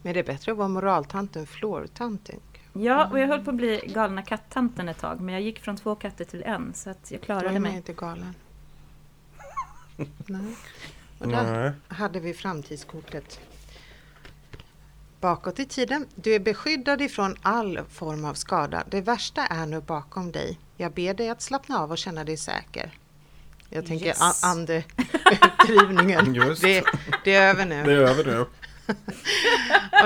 [0.02, 2.40] Men det är bättre att vara moraltanten flårtanten.
[2.74, 5.20] Ja, och jag höll på att bli galna kattanten ett tag.
[5.20, 6.74] Men jag gick från två katter till en.
[6.74, 7.62] Så att jag klarade mig.
[7.62, 8.36] Jag är inte galen.
[10.26, 10.56] Nej.
[11.24, 11.72] Och där Nej.
[11.88, 13.40] hade vi framtidskortet.
[15.20, 16.08] Bakåt i tiden.
[16.16, 18.84] Du är beskyddad ifrån all form av skada.
[18.90, 20.60] Det värsta är nu bakom dig.
[20.78, 22.98] Jag ber dig att slappna av och känna dig säker.
[23.70, 24.44] Jag tänker yes.
[24.44, 26.34] andedrivningen.
[26.62, 26.84] det,
[27.24, 27.84] det är över nu.
[27.84, 28.46] Det är över nu.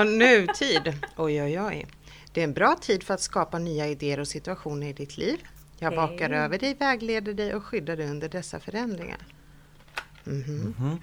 [0.00, 1.06] och nutid.
[1.16, 1.86] Oj, oj, oj.
[2.32, 5.38] Det är en bra tid för att skapa nya idéer och situationer i ditt liv.
[5.78, 6.38] Jag vakar hey.
[6.38, 9.18] över dig, vägleder dig och skyddar dig under dessa förändringar.
[10.28, 10.60] Mm -hmm.
[10.60, 10.96] Mm -hmm.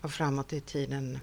[0.00, 1.18] Och framåt i tiden.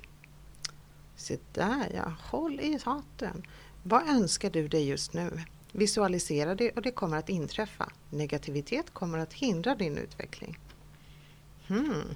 [1.15, 3.43] Se där ja, håll i hatten.
[3.83, 5.41] Vad önskar du dig just nu?
[5.71, 7.89] Visualisera det och det kommer att inträffa.
[8.09, 10.59] Negativitet kommer att hindra din utveckling.
[11.67, 12.15] Hmm.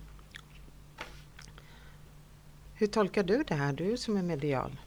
[2.74, 4.80] Hur tolkar du det här, du som är medial?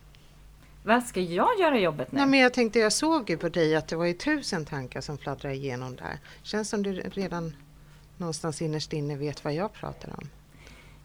[0.84, 2.18] Vad ska jag göra jobbet nu?
[2.18, 5.00] Nej, men jag tänkte, jag såg ju på dig att det var ju tusen tankar
[5.00, 6.20] som fladdrade igenom där.
[6.42, 7.56] Känns som du redan
[8.16, 10.28] någonstans innerst inne vet vad jag pratar om.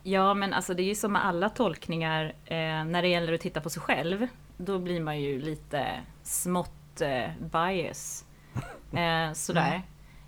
[0.03, 3.41] Ja, men alltså det är ju som med alla tolkningar, eh, när det gäller att
[3.41, 4.27] titta på sig själv,
[4.57, 5.87] då blir man ju lite
[6.23, 8.25] smått eh, bias.
[8.91, 9.81] Eh, sådär.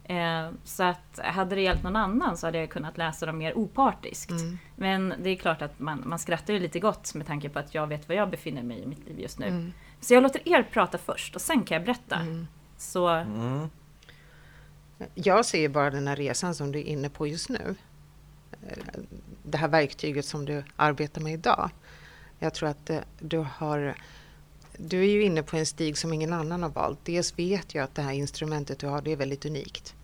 [0.03, 3.57] Eh, så att hade det hjälpt någon annan så hade jag kunnat läsa dem mer
[3.57, 4.31] opartiskt.
[4.31, 4.57] Mm.
[4.75, 7.75] Men det är klart att man, man skrattar ju lite gott med tanke på att
[7.75, 9.47] jag vet var jag befinner mig i mitt liv just nu.
[9.47, 9.73] Mm.
[10.01, 12.15] Så jag låter er prata först och sen kan jag berätta.
[12.15, 12.47] Mm.
[12.77, 13.07] Så...
[13.07, 13.69] Mm.
[15.13, 17.75] Jag ser bara den här resan som du är inne på just nu.
[19.43, 21.69] Det här verktyget som du arbetar med idag.
[22.39, 23.95] Jag tror att eh, du har
[24.77, 26.99] du är ju inne på en stig som ingen annan har valt.
[27.03, 29.95] Dels vet jag att det här instrumentet du har, det är väldigt unikt.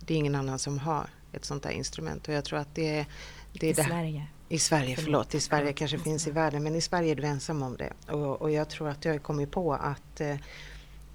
[0.00, 2.98] Det är ingen annan som har ett sånt här instrument och jag tror att det
[2.98, 3.06] är...
[3.52, 4.26] Det är I det, Sverige.
[4.48, 5.34] I Sverige, förlåt.
[5.34, 8.12] I Sverige kanske finns i världen, men i Sverige är du ensam om det.
[8.12, 10.36] Och, och jag tror att jag har kommit på att eh,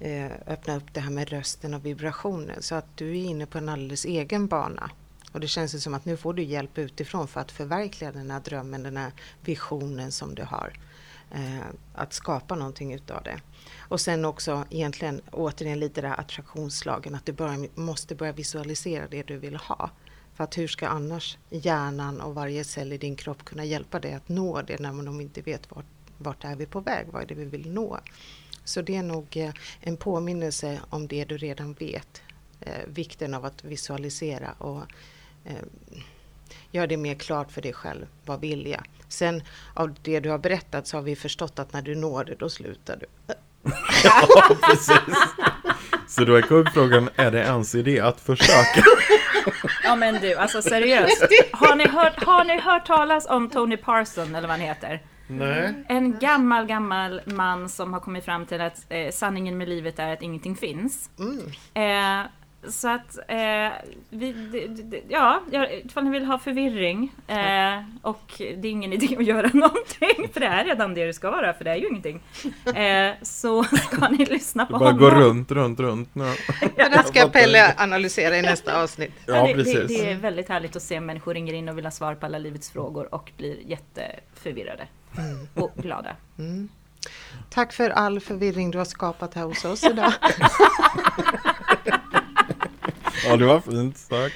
[0.00, 3.58] eh, öppna upp det här med rösten och vibrationen så att du är inne på
[3.58, 4.90] en alldeles egen bana.
[5.32, 8.40] Och det känns som att nu får du hjälp utifrån för att förverkliga den här
[8.40, 10.72] drömmen, den här visionen som du har
[11.30, 13.40] eh, att skapa någonting utav det.
[13.78, 19.06] Och sen också egentligen återigen lite det här attraktionslagen, att du bör, måste börja visualisera
[19.08, 19.90] det du vill ha.
[20.34, 24.14] För att hur ska annars hjärnan och varje cell i din kropp kunna hjälpa dig
[24.14, 25.86] att nå det när man inte vet vart,
[26.18, 27.98] vart är vi på väg, vad är det vi vill nå.
[28.64, 32.22] Så det är nog eh, en påminnelse om det du redan vet.
[32.60, 34.82] Eh, vikten av att visualisera och
[36.72, 38.06] gör det mer klart för dig själv.
[38.24, 38.82] Vad vill jag?
[39.08, 39.42] Sen
[39.74, 42.48] av det du har berättat så har vi förstått att när du når det, då
[42.48, 43.06] slutar du.
[44.04, 45.18] ja, precis.
[46.08, 48.82] Så då är kuggfrågan, är det ens idé att försöka?
[49.84, 51.26] ja men du, alltså seriöst.
[51.52, 55.02] Har ni hört, har ni hört talas om Tony Parson, eller vad han heter?
[55.26, 55.74] Nej.
[55.88, 60.12] En gammal, gammal man som har kommit fram till att eh, sanningen med livet är
[60.12, 61.10] att ingenting finns.
[61.18, 61.40] Mm.
[61.74, 62.26] Eh,
[62.68, 63.70] så att, eh,
[64.10, 65.42] vi, d, d, ja,
[65.84, 70.40] ifall ni vill ha förvirring eh, och det är ingen idé att göra någonting, för
[70.40, 72.20] det är redan det det ska vara, för det är ju ingenting.
[72.74, 74.98] Eh, så ska ni lyssna på honom.
[74.98, 76.10] bara gå runt, runt, runt.
[76.12, 76.34] Ja.
[76.76, 79.12] ja, det ska Pelle analysera i nästa avsnitt.
[79.26, 79.74] Ja, det, precis.
[79.74, 82.26] Det, det, är väldigt härligt att se människor ringer in och vill ha svar på
[82.26, 84.86] alla livets frågor och blir jätteförvirrade
[85.18, 85.48] mm.
[85.54, 86.16] och glada.
[86.38, 86.68] Mm.
[87.50, 90.12] Tack för all förvirring du har skapat här hos oss idag.
[93.26, 94.34] Ja, det var fint sagt.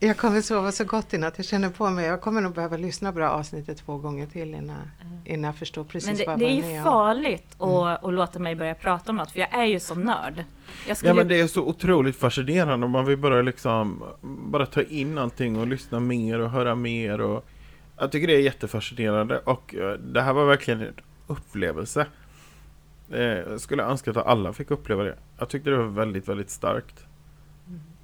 [0.00, 1.34] Jag kommer sova så gott i natt.
[1.36, 2.06] Jag känner på mig.
[2.06, 4.76] Jag kommer nog behöva lyssna på det avsnittet två gånger till innan,
[5.24, 7.74] innan jag förstår precis Men det, vad det är ju farligt mm.
[7.74, 10.44] att, att låta mig börja prata om något, för jag är ju som nörd.
[11.02, 15.14] Ja, men det är så otroligt fascinerande om man vill bara liksom bara ta in
[15.14, 17.20] någonting och lyssna mer och höra mer.
[17.20, 17.44] Och,
[17.98, 20.94] jag tycker det är jättefascinerande och eh, det här var verkligen en
[21.26, 22.06] upplevelse.
[23.12, 25.16] Eh, jag skulle önska att alla fick uppleva det.
[25.38, 27.04] Jag tyckte det var väldigt, väldigt starkt.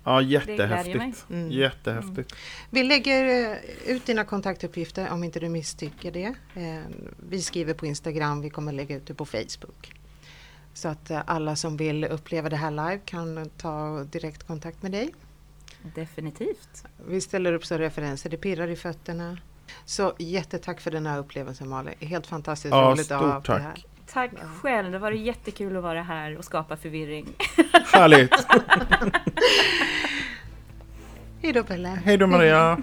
[0.06, 1.26] Ja, jättehäftigt.
[1.30, 1.50] Mm.
[1.50, 2.32] Jättehäftigt.
[2.32, 2.40] Mm.
[2.70, 6.34] Vi lägger eh, ut dina kontaktuppgifter om inte du misstycker det.
[6.54, 6.82] Eh,
[7.28, 9.94] vi skriver på Instagram, vi kommer lägga ut det på Facebook.
[10.74, 14.92] Så att eh, alla som vill uppleva det här live kan ta direkt kontakt med
[14.92, 15.14] dig.
[15.94, 16.84] Definitivt.
[17.08, 19.38] Vi ställer upp som referenser, det pirrar i fötterna.
[19.84, 21.94] Så jättetack för den här upplevelsen Malin.
[22.00, 23.58] Helt fantastiskt ja, roligt att ha tack.
[23.58, 23.84] det här.
[24.12, 24.30] Tack
[24.62, 27.26] själv, det var jättekul att vara här och skapa förvirring.
[27.92, 28.46] Härligt!
[31.42, 31.88] Hej då Pelle!
[31.88, 32.78] Hej då Maria!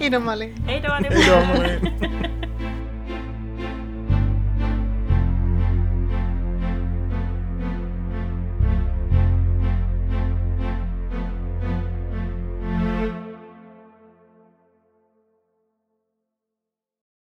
[0.00, 0.54] Hej då Malin!
[0.66, 2.51] Hej då allihop!